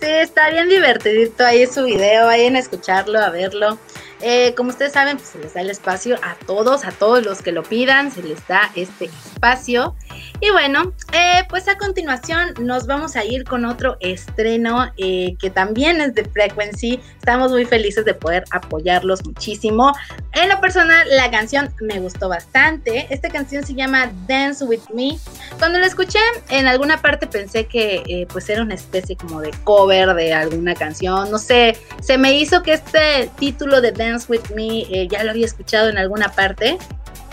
Sí, 0.01 0.11
está 0.11 0.51
bien 0.51 0.69
divertidito 0.69 1.47
ahí 1.47 1.67
su 1.67 1.85
video, 1.85 2.27
vayan 2.27 2.57
a 2.57 2.59
escucharlo, 2.59 3.19
a 3.21 3.31
verlo. 3.31 3.79
Eh, 4.21 4.55
como 4.55 4.71
ustedes 4.71 4.93
saben, 4.93 5.17
pues 5.17 5.29
se 5.31 5.39
les 5.39 5.55
da 5.55 5.61
el 5.61 5.71
espacio 5.71 6.17
a 6.23 6.35
todos, 6.47 6.85
a 6.85 6.93
todos 6.93 7.25
los 7.25 7.43
que 7.43 7.53
lo 7.53 7.63
pidan, 7.63 8.11
se 8.11 8.23
les 8.23 8.47
da 8.47 8.71
este 8.75 9.07
espacio. 9.07 9.95
Y 10.41 10.51
bueno, 10.51 10.93
eh, 11.13 11.45
pues 11.49 11.69
a 11.69 11.79
continuación 11.79 12.55
nos 12.61 12.87
vamos 12.87 13.17
a 13.17 13.25
ir 13.25 13.45
con 13.45 13.65
otro 13.65 13.97
estreno 14.01 14.91
eh, 14.97 15.37
que 15.39 15.49
también 15.49 16.01
es 16.01 16.15
de 16.15 16.25
Frequency. 16.25 17.01
Estamos 17.19 17.53
muy 17.53 17.65
felices 17.65 18.05
de 18.05 18.15
poder 18.15 18.45
apoyarlos 18.51 19.25
muchísimo. 19.25 19.93
En 20.33 20.49
lo 20.49 20.61
personal, 20.61 21.07
la 21.11 21.31
canción 21.31 21.73
me 21.81 22.01
gustó 22.01 22.29
bastante. 22.29 23.07
Esta 23.11 23.31
canción 23.31 23.65
se 23.65 23.75
llama 23.75 24.11
Dance 24.27 24.65
With 24.65 24.91
Me. 24.93 25.19
Cuando 25.59 25.79
la 25.79 25.87
escuché, 25.87 26.19
en 26.51 26.67
alguna 26.67 27.01
parte 27.01 27.27
pensé 27.27 27.67
que 27.67 28.03
eh, 28.07 28.27
pues 28.33 28.49
era 28.49 28.63
una 28.63 28.75
especie 28.75 29.17
como 29.17 29.41
de 29.41 29.53
cover 29.63 30.15
de 30.15 30.35
alguna 30.35 30.75
canción. 30.75 31.31
No 31.31 31.39
sé, 31.39 31.77
se 32.03 32.19
me 32.19 32.35
hizo 32.35 32.63
que 32.63 32.75
este 32.75 33.31
título 33.39 33.81
de 33.81 33.93
Dance 33.93 34.27
With 34.29 34.51
Me 34.55 34.81
eh, 34.81 35.09
ya 35.09 35.23
lo 35.23 35.31
había 35.31 35.47
escuchado 35.47 35.89
en 35.89 35.99
alguna 35.99 36.29
parte. 36.31 36.79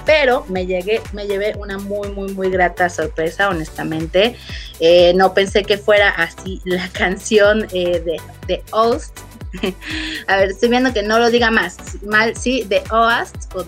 Pero 0.06 0.46
me 0.50 0.66
llegué, 0.66 1.02
me 1.14 1.28
llevé 1.28 1.56
una 1.58 1.78
muy, 1.78 2.10
muy, 2.10 2.34
muy 2.34 2.50
grata 2.50 2.90
sorpresa, 2.90 3.50
honestamente. 3.50 4.36
Eh, 4.80 5.14
no 5.16 5.34
pensé 5.34 5.64
que 5.64 5.78
fuera 5.78 6.10
así 6.10 6.62
la 6.66 6.88
canción 6.94 7.68
eh, 7.72 8.00
de, 8.00 8.22
de 8.48 8.64
Oast. 8.72 9.20
A 10.28 10.38
ver, 10.38 10.50
estoy 10.50 10.70
viendo 10.70 10.94
que 10.94 11.04
no 11.04 11.20
lo 11.20 11.30
diga 11.30 11.52
más. 11.52 11.78
Mal, 12.04 12.36
sí, 12.38 12.64
de 12.64 12.82
Oast 12.92 13.54
o 13.56 13.66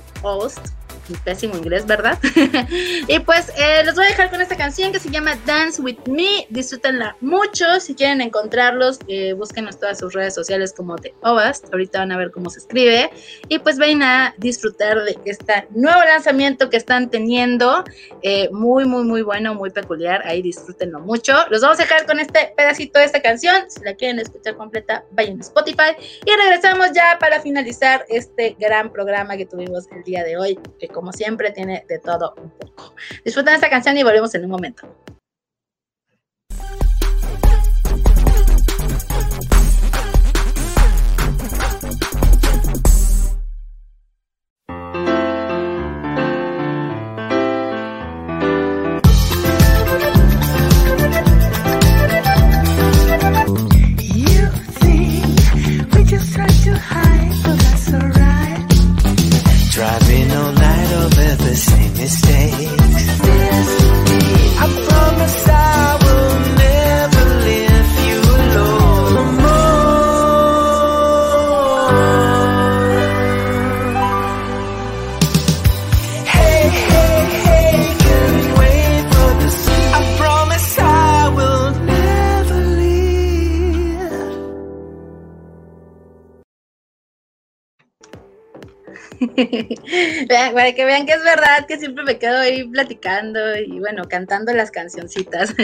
Oast 1.10 1.24
pésimo 1.24 1.56
inglés, 1.58 1.86
¿verdad? 1.86 2.18
y 3.08 3.20
pues 3.20 3.52
eh, 3.58 3.84
los 3.86 3.96
voy 3.96 4.06
a 4.06 4.10
dejar 4.10 4.30
con 4.30 4.42
esta 4.42 4.56
canción 4.56 4.92
que 4.92 5.00
se 5.00 5.10
llama 5.10 5.38
Dance 5.46 5.82
With 5.82 6.00
Me. 6.08 6.48
Disfrútenla 6.50 7.16
mucho. 7.22 7.80
Si 7.80 7.96
quieren 7.96 8.22
encontrarlos, 8.22 9.00
eh, 9.08 9.34
búsquenos 9.34 9.80
todas 9.80 10.00
sus 10.00 10.14
redes 10.14 10.34
sociales 10.34 10.74
como 10.76 10.96
de 10.96 11.14
Ovast. 11.22 11.66
Ahorita 11.72 12.00
van 12.00 12.12
a 12.12 12.18
ver 12.18 12.32
cómo 12.32 12.50
se 12.50 12.60
escribe. 12.60 13.10
Y 13.48 13.60
pues 13.60 13.78
ven 13.78 14.04
a 14.04 14.34
disfrutar 14.38 15.04
de 15.04 15.18
este 15.26 15.68
nuevo 15.72 16.00
lanzamiento 16.04 16.70
que 16.70 16.78
están 16.78 17.10
teniendo. 17.10 17.84
Eh, 18.22 18.50
muy, 18.52 18.86
muy, 18.86 19.04
muy 19.04 19.22
bueno, 19.22 19.54
muy 19.56 19.70
peculiar. 19.70 20.22
Ahí 20.26 20.42
disfrútenlo 20.42 21.00
mucho. 21.00 21.34
Los 21.50 21.62
vamos 21.62 21.80
a 21.80 21.84
dejar 21.84 22.06
con 22.06 22.20
este 22.20 22.54
pedacito 22.56 23.00
de 23.00 23.06
esta 23.06 23.22
canción. 23.22 23.70
Si 23.70 23.82
la 23.84 23.96
quieren 23.96 24.20
escuchar 24.20 24.56
completa, 24.56 25.04
vayan 25.12 25.40
a 25.40 25.42
Spotify. 25.42 25.96
Y 26.26 26.32
regresamos 26.32 26.92
ya 26.94 27.18
para 27.20 27.42
finalizar 27.42 28.06
este 28.10 28.56
gran 28.60 28.92
programa 28.92 29.38
que 29.38 29.46
tuvimos 29.46 29.88
el 29.92 30.04
día 30.04 30.24
de 30.24 30.38
hoy 30.38 30.60
como 30.94 31.12
siempre 31.12 31.52
tiene 31.52 31.86
de 31.90 32.00
todo 32.00 32.34
un 32.38 32.50
poco. 32.52 32.96
Disfruten 33.26 33.56
esta 33.56 33.70
canción 33.70 33.98
y 33.98 34.04
volvemos 34.04 34.34
en 34.36 34.46
un 34.46 34.52
momento. 34.52 34.88
mistake. 61.96 62.83
para 90.54 90.74
que 90.74 90.86
vean 90.86 91.06
que 91.06 91.14
es 91.14 91.24
verdad 91.24 91.66
que 91.68 91.78
siempre 91.78 92.04
me 92.04 92.18
quedo 92.18 92.40
ahí 92.40 92.64
platicando 92.68 93.56
y 93.58 93.80
bueno, 93.80 94.04
cantando 94.10 94.54
las 94.54 94.72
cancioncitas. 94.72 95.54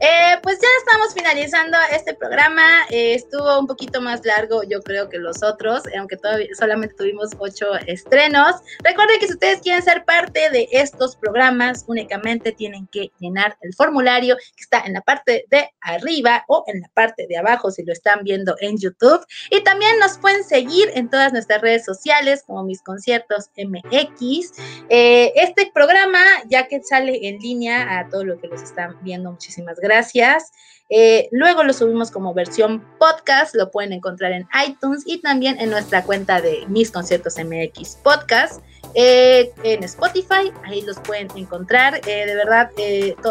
Eh, 0.00 0.38
pues 0.42 0.58
ya 0.60 0.68
estamos 0.80 1.14
finalizando 1.14 1.76
este 1.92 2.14
programa. 2.14 2.62
Eh, 2.90 3.14
estuvo 3.14 3.58
un 3.58 3.66
poquito 3.66 4.00
más 4.00 4.24
largo, 4.24 4.62
yo 4.62 4.80
creo 4.80 5.08
que 5.08 5.18
los 5.18 5.42
otros, 5.42 5.82
aunque 5.98 6.16
todavía 6.16 6.48
solamente 6.58 6.94
tuvimos 6.94 7.30
ocho 7.38 7.66
estrenos. 7.86 8.56
Recuerden 8.84 9.18
que 9.18 9.26
si 9.26 9.32
ustedes 9.32 9.60
quieren 9.60 9.82
ser 9.82 10.04
parte 10.04 10.50
de 10.50 10.68
estos 10.72 11.16
programas, 11.16 11.84
únicamente 11.88 12.52
tienen 12.52 12.86
que 12.88 13.10
llenar 13.18 13.56
el 13.62 13.74
formulario 13.74 14.36
que 14.36 14.62
está 14.62 14.80
en 14.80 14.92
la 14.92 15.00
parte 15.00 15.46
de 15.50 15.70
arriba 15.80 16.44
o 16.48 16.64
en 16.66 16.80
la 16.80 16.88
parte 16.88 17.26
de 17.26 17.36
abajo 17.36 17.70
si 17.70 17.84
lo 17.84 17.92
están 17.92 18.22
viendo 18.22 18.54
en 18.60 18.78
YouTube. 18.78 19.24
Y 19.50 19.62
también 19.62 19.98
nos 19.98 20.18
pueden 20.18 20.44
seguir 20.44 20.90
en 20.94 21.10
todas 21.10 21.32
nuestras 21.32 21.60
redes 21.60 21.84
sociales 21.84 22.44
mis 22.62 22.82
conciertos 22.82 23.50
MX. 23.56 24.52
Eh, 24.88 25.32
este 25.36 25.70
programa, 25.72 26.18
ya 26.48 26.68
que 26.68 26.82
sale 26.82 27.28
en 27.28 27.38
línea 27.38 27.98
a 27.98 28.08
todo 28.08 28.24
lo 28.24 28.38
que 28.40 28.48
los 28.48 28.62
están 28.62 28.96
viendo, 29.02 29.30
muchísimas 29.30 29.78
gracias. 29.80 30.52
Eh, 30.90 31.28
luego 31.32 31.64
lo 31.64 31.74
subimos 31.74 32.10
como 32.10 32.32
versión 32.32 32.82
podcast, 32.98 33.54
lo 33.54 33.70
pueden 33.70 33.92
encontrar 33.92 34.32
en 34.32 34.48
iTunes 34.66 35.02
y 35.04 35.20
también 35.20 35.60
en 35.60 35.68
nuestra 35.68 36.02
cuenta 36.02 36.40
de 36.40 36.64
Mis 36.68 36.90
Conciertos 36.90 37.34
MX 37.36 37.96
Podcast. 37.96 38.62
Eh, 38.94 39.52
en 39.64 39.84
Spotify, 39.84 40.50
ahí 40.64 40.80
los 40.80 40.98
pueden 41.00 41.28
encontrar. 41.36 42.00
De 42.00 42.34
verdad, 42.34 42.70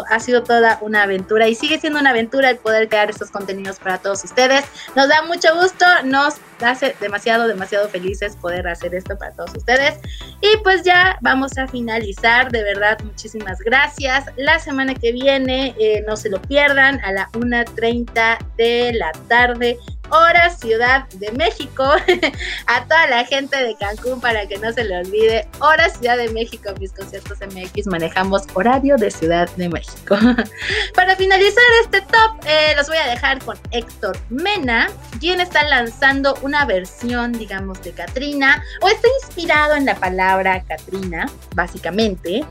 ha 0.08 0.20
sido 0.20 0.44
toda 0.44 0.78
una 0.82 1.02
aventura 1.02 1.48
y 1.48 1.56
sigue 1.56 1.80
siendo 1.80 1.98
una 1.98 2.10
aventura 2.10 2.50
el 2.50 2.58
poder 2.58 2.88
crear 2.88 3.10
estos 3.10 3.30
contenidos 3.30 3.80
para 3.80 3.98
todos 3.98 4.22
ustedes. 4.22 4.64
Nos 4.94 5.08
da 5.08 5.22
mucho 5.22 5.48
gusto, 5.60 5.84
nos 6.04 6.36
hace 6.62 6.94
demasiado, 7.00 7.48
demasiado 7.48 7.88
felices 7.88 8.36
poder 8.36 8.66
hacer 8.68 8.94
esto 8.94 9.16
para 9.16 9.32
todos 9.32 9.54
ustedes. 9.56 9.94
Y 10.40 10.56
pues 10.62 10.82
ya 10.82 11.18
vamos 11.20 11.56
a 11.58 11.66
finalizar, 11.66 12.50
de 12.50 12.62
verdad, 12.62 12.98
muchísimas 13.02 13.58
gracias. 13.60 14.26
La 14.36 14.58
semana 14.58 14.94
que 14.94 15.12
viene, 15.12 15.74
no 16.06 16.16
se 16.16 16.30
lo 16.30 16.40
pierdan, 16.42 17.00
a 17.04 17.12
la 17.12 17.28
1.30 17.32 18.38
de 18.56 18.92
la 18.94 19.12
tarde 19.28 19.78
hora 20.10 20.50
Ciudad 20.50 21.08
de 21.14 21.32
México. 21.32 21.84
a 22.66 22.84
toda 22.84 23.06
la 23.08 23.24
gente 23.24 23.56
de 23.56 23.76
Cancún 23.76 24.20
para 24.20 24.46
que 24.46 24.58
no 24.58 24.72
se 24.72 24.84
le 24.84 24.98
olvide, 24.98 25.48
hora 25.60 25.88
Ciudad 25.88 26.16
de 26.16 26.28
México, 26.30 26.70
mis 26.80 26.92
conciertos 26.92 27.38
MX 27.40 27.86
manejamos 27.86 28.44
horario 28.54 28.96
de 28.96 29.10
Ciudad 29.10 29.48
de 29.56 29.68
México. 29.68 30.16
para 30.94 31.16
finalizar 31.16 31.64
este 31.82 32.00
top, 32.02 32.46
eh, 32.46 32.74
los 32.76 32.88
voy 32.88 32.98
a 32.98 33.06
dejar 33.06 33.42
con 33.44 33.56
Héctor 33.70 34.18
Mena, 34.30 34.88
quien 35.20 35.40
está 35.40 35.64
lanzando 35.64 36.34
una 36.48 36.64
versión, 36.64 37.32
digamos, 37.32 37.80
de 37.82 37.92
Katrina, 37.92 38.62
o 38.80 38.88
está 38.88 39.06
inspirado 39.22 39.76
en 39.76 39.84
la 39.84 39.94
palabra 39.94 40.64
Katrina, 40.66 41.30
básicamente. 41.54 42.44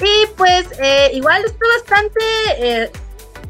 Y 0.00 0.26
pues 0.36 0.66
eh, 0.78 1.10
igual 1.14 1.44
está 1.44 1.64
bastante... 1.78 2.90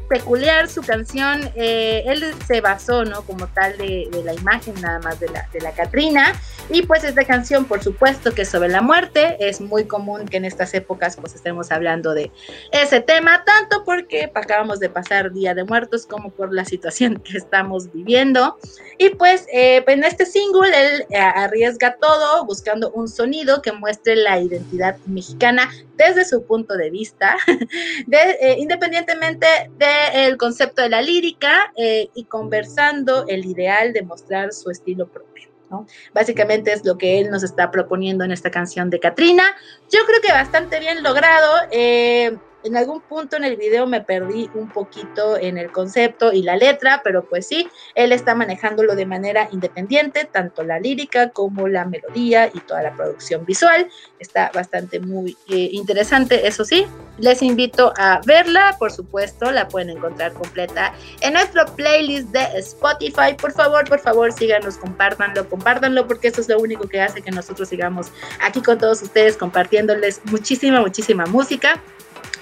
Peculiar 0.09 0.67
su 0.67 0.81
canción, 0.81 1.49
eh, 1.55 2.03
él 2.07 2.33
se 2.47 2.61
basó, 2.61 3.05
¿no? 3.05 3.21
Como 3.21 3.47
tal 3.47 3.77
de, 3.77 4.09
la 4.25 4.33
imagen 4.33 4.73
nada 4.81 4.99
más 4.99 5.19
de 5.19 5.29
la, 5.29 5.47
de 5.53 5.61
la 5.61 5.71
Catrina. 5.71 6.33
Y 6.69 6.81
pues 6.83 7.03
esta 7.03 7.23
canción, 7.25 7.65
por 7.65 7.83
supuesto, 7.83 8.33
que 8.33 8.41
es 8.41 8.49
sobre 8.49 8.69
la 8.69 8.81
muerte. 8.81 9.37
Es 9.39 9.61
muy 9.61 9.85
común 9.85 10.27
que 10.27 10.37
en 10.37 10.45
estas 10.45 10.73
épocas 10.73 11.15
pues 11.15 11.35
estemos 11.35 11.71
hablando 11.71 12.13
de 12.13 12.31
ese 12.71 13.01
tema, 13.01 13.43
tanto 13.45 13.83
porque 13.85 14.31
acabamos 14.33 14.79
de 14.79 14.89
pasar 14.89 15.31
Día 15.31 15.53
de 15.53 15.63
Muertos 15.63 16.05
como 16.05 16.31
por 16.31 16.53
la 16.53 16.65
situación 16.65 17.21
que 17.23 17.37
estamos 17.37 17.91
viviendo. 17.91 18.57
Y 18.97 19.09
pues 19.09 19.45
eh, 19.53 19.83
en 19.87 20.03
este 20.03 20.25
single 20.25 20.69
él 20.73 21.05
eh, 21.09 21.17
arriesga 21.17 21.95
todo 21.95 22.45
buscando 22.45 22.91
un 22.91 23.07
sonido 23.07 23.61
que 23.61 23.71
muestre 23.71 24.15
la 24.15 24.39
identidad 24.39 24.97
mexicana 25.05 25.69
desde 25.99 26.23
su 26.23 26.45
punto 26.45 26.77
de 26.77 26.89
vista, 26.89 27.35
de, 28.07 28.55
independientemente 28.57 29.45
de 29.77 30.25
el 30.27 30.37
concepto 30.37 30.81
de 30.81 30.89
la 30.89 31.01
lírica 31.01 31.73
eh, 31.75 32.09
y 32.15 32.23
conversando 32.23 33.25
el 33.27 33.45
ideal 33.45 33.91
de 33.91 34.01
mostrar 34.01 34.53
su 34.53 34.71
estilo 34.71 35.07
propio. 35.09 35.49
¿no? 35.69 35.85
Básicamente 36.13 36.71
es 36.71 36.85
lo 36.85 36.97
que 36.97 37.19
él 37.19 37.29
nos 37.29 37.43
está 37.43 37.69
proponiendo 37.69 38.23
en 38.23 38.31
esta 38.31 38.49
canción 38.49 38.89
de 38.89 38.99
Katrina. 38.99 39.43
Yo 39.91 39.99
creo 40.07 40.21
que 40.21 40.31
bastante 40.31 40.79
bien 40.79 41.03
logrado. 41.03 41.53
Eh, 41.69 42.35
en 42.63 42.77
algún 42.77 43.01
punto 43.01 43.37
en 43.37 43.43
el 43.43 43.55
video 43.55 43.87
me 43.87 44.01
perdí 44.01 44.49
un 44.53 44.69
poquito 44.69 45.37
en 45.37 45.57
el 45.57 45.71
concepto 45.71 46.33
y 46.33 46.41
la 46.41 46.55
letra, 46.55 47.01
pero 47.03 47.23
pues 47.25 47.47
sí, 47.47 47.69
él 47.95 48.11
está 48.11 48.35
manejándolo 48.35 48.95
de 48.95 49.05
manera 49.05 49.47
independiente, 49.51 50.25
tanto 50.25 50.63
la 50.63 50.79
lírica 50.79 51.29
como 51.29 51.67
la 51.67 51.85
melodía 51.85 52.49
y 52.53 52.59
toda 52.59 52.83
la 52.83 52.93
producción 52.93 53.45
visual. 53.45 53.89
Está 54.19 54.51
bastante 54.53 54.99
muy 54.99 55.37
eh, 55.49 55.69
interesante, 55.71 56.47
eso 56.47 56.65
sí. 56.65 56.85
Les 57.17 57.41
invito 57.41 57.93
a 57.97 58.21
verla, 58.25 58.75
por 58.79 58.91
supuesto, 58.91 59.51
la 59.51 59.67
pueden 59.67 59.89
encontrar 59.89 60.33
completa 60.33 60.93
en 61.21 61.33
nuestro 61.33 61.65
playlist 61.75 62.29
de 62.29 62.59
Spotify. 62.59 63.35
Por 63.39 63.51
favor, 63.51 63.87
por 63.87 63.99
favor, 63.99 64.31
síganos, 64.31 64.77
compártanlo, 64.77 65.47
compártanlo, 65.49 66.07
porque 66.07 66.29
eso 66.29 66.41
es 66.41 66.49
lo 66.49 66.59
único 66.59 66.87
que 66.87 67.01
hace 67.01 67.21
que 67.21 67.31
nosotros 67.31 67.69
sigamos 67.69 68.11
aquí 68.41 68.61
con 68.61 68.77
todos 68.77 69.01
ustedes 69.01 69.37
compartiéndoles 69.37 70.21
muchísima, 70.25 70.81
muchísima 70.81 71.25
música. 71.25 71.81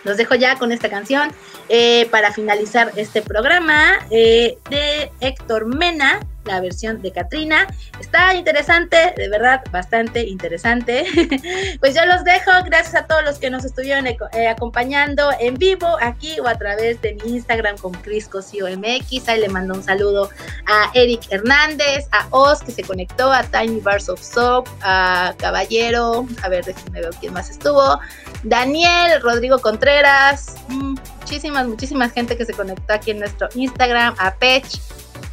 Los 0.04 0.18
dejo 0.18 0.36
ya 0.36 0.58
con 0.58 0.72
esta 0.72 0.90
canción 0.90 1.32
eh, 1.70 2.08
para 2.12 2.32
finalizar 2.32 2.92
este 2.96 3.22
programa 3.22 4.00
eh, 4.10 4.58
de 4.70 5.12
Héctor 5.20 5.66
Mena. 5.66 6.20
La 6.48 6.62
versión 6.62 7.02
de 7.02 7.12
Katrina. 7.12 7.68
Está 8.00 8.34
interesante, 8.34 9.14
de 9.16 9.30
verdad, 9.30 9.62
bastante 9.72 10.24
interesante. 10.24 11.06
pues 11.80 11.96
yo 11.96 12.06
los 12.06 12.24
dejo, 12.24 12.52
gracias 12.66 12.96
a 12.96 13.06
todos 13.06 13.24
los 13.24 13.40
que 13.40 13.50
nos 13.50 13.66
estuvieron 13.66 14.08
eh, 14.08 14.48
acompañando 14.48 15.30
en 15.40 15.56
vivo 15.56 15.98
aquí 16.02 16.40
o 16.40 16.48
a 16.48 16.56
través 16.56 17.02
de 17.02 17.16
mi 17.16 17.36
Instagram 17.36 17.78
con 17.78 17.94
Cris 17.94 18.30
MX. 18.34 19.28
Ahí 19.30 19.42
le 19.42 19.50
mando 19.50 19.74
un 19.76 19.84
saludo 19.84 20.30
a 20.66 20.90
Eric 20.94 21.22
Hernández, 21.30 22.08
a 22.12 22.28
Oz 22.32 22.62
que 22.62 22.72
se 22.72 22.84
conectó, 22.84 23.32
a 23.32 23.44
Tiny 23.44 23.80
Bars 23.80 24.10
of 24.10 24.22
Soap, 24.22 24.68
a 24.82 25.34
Caballero, 25.38 26.26
a 26.44 26.50
ver, 26.50 26.66
déjenme 26.66 27.02
ver 27.02 27.12
quién 27.20 27.34
más 27.34 27.50
estuvo, 27.50 28.00
Daniel, 28.44 29.22
Rodrigo 29.22 29.60
Contreras, 29.60 30.56
mm, 30.70 30.96
muchísimas, 31.22 31.68
muchísimas 31.68 32.12
gente 32.12 32.38
que 32.38 32.46
se 32.46 32.54
conectó 32.54 32.94
aquí 32.94 33.12
en 33.12 33.20
nuestro 33.20 33.50
Instagram, 33.56 34.16
a 34.18 34.36
Pech, 34.36 34.66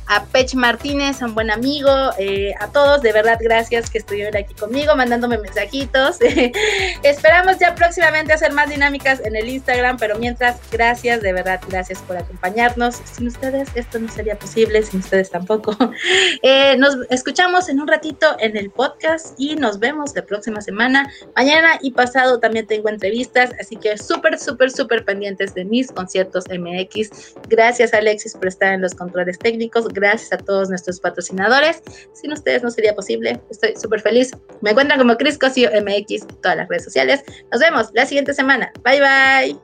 a 0.07 0.24
Pech 0.26 0.55
Martínez, 0.55 1.22
un 1.22 1.34
buen 1.34 1.50
amigo, 1.50 1.90
eh, 2.18 2.52
a 2.61 2.70
todos, 2.70 3.00
de 3.02 3.12
verdad, 3.12 3.38
gracias 3.40 3.88
que 3.88 3.98
estuvieron 3.98 4.36
aquí 4.36 4.55
conmigo, 4.55 4.94
mandándome 4.94 5.38
mensajitos. 5.38 6.18
Esperamos 7.02 7.59
ya 7.59 7.74
próximamente 7.74 8.32
hacer 8.32 8.52
más 8.52 8.68
dinámicas 8.68 9.20
en 9.24 9.34
el 9.36 9.48
Instagram, 9.48 9.96
pero 9.98 10.18
mientras, 10.18 10.59
gracias, 10.70 11.22
de 11.22 11.32
verdad, 11.32 11.61
gracias 11.68 12.00
por 12.02 12.16
acompañarnos. 12.16 12.96
Sin 13.12 13.28
ustedes 13.28 13.68
esto 13.74 13.98
no 13.98 14.11
sería 14.11 14.38
posible, 14.38 14.82
sin 14.82 15.00
ustedes 15.00 15.30
tampoco. 15.30 15.76
Eh, 16.42 16.76
nos 16.76 16.96
escuchamos 17.11 17.68
en 17.68 17.80
un 17.80 17.88
ratito 17.88 18.36
en 18.38 18.57
el 18.57 18.70
podcast 18.70 19.34
y 19.38 19.57
nos 19.57 19.78
vemos 19.78 20.14
la 20.14 20.22
próxima 20.22 20.61
semana. 20.61 21.11
Mañana 21.34 21.78
y 21.80 21.92
pasado 21.92 22.38
también 22.38 22.66
tengo 22.66 22.88
entrevistas, 22.88 23.52
así 23.61 23.76
que 23.76 23.96
súper, 23.96 24.38
súper, 24.38 24.70
súper 24.70 25.05
pendientes 25.05 25.55
de 25.55 25.64
mis 25.64 25.90
conciertos 25.90 26.44
MX. 26.48 27.34
Gracias, 27.48 27.94
Alexis, 27.94 28.34
por 28.34 28.48
estar 28.48 28.74
en 28.74 28.82
los 28.82 28.94
controles 28.94 29.38
técnicos 29.38 29.88
gracias 29.95 30.32
a 30.32 30.36
todos 30.36 30.68
nuestros 30.68 31.01
patrocinadores. 31.01 31.82
Sin 32.12 32.32
ustedes 32.32 32.62
no 32.62 32.70
sería 32.70 32.95
posible. 32.95 33.40
Estoy 33.51 33.74
súper 33.76 34.01
feliz. 34.01 34.32
Me 34.61 34.70
encuentran 34.70 34.99
como 34.99 35.16
Cris 35.16 35.38
Cosio 35.38 35.70
MX 35.70 36.22
en 36.22 36.42
todas 36.42 36.57
las 36.59 36.68
redes 36.68 36.84
sociales. 36.84 37.24
Nos 37.51 37.61
vemos 37.61 37.88
la 37.95 38.05
siguiente 38.05 38.34
semana. 38.34 38.72
Bye 38.84 39.01
bye. 39.01 39.59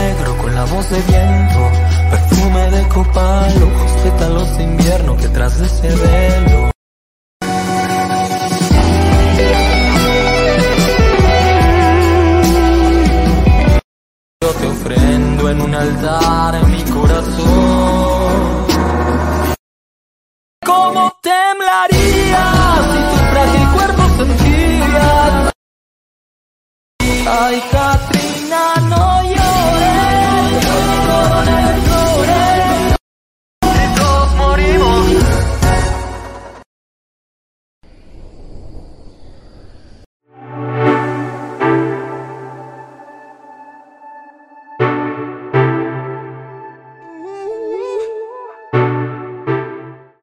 Negro 0.00 0.36
con 0.38 0.54
la 0.54 0.64
voz 0.64 0.90
de 0.90 1.00
viento, 1.02 1.29
ofrendo 15.90 16.58
en 16.58 16.70
mi 16.70 16.84
corazón. 16.84 18.66
¿Cómo 20.64 21.12
temblaría 21.22 22.44
si 22.90 22.98
tu 23.10 23.16
frágil 23.30 23.68
cuerpo 23.72 24.02
sentiría? 24.18 25.52
Ay, 27.26 27.62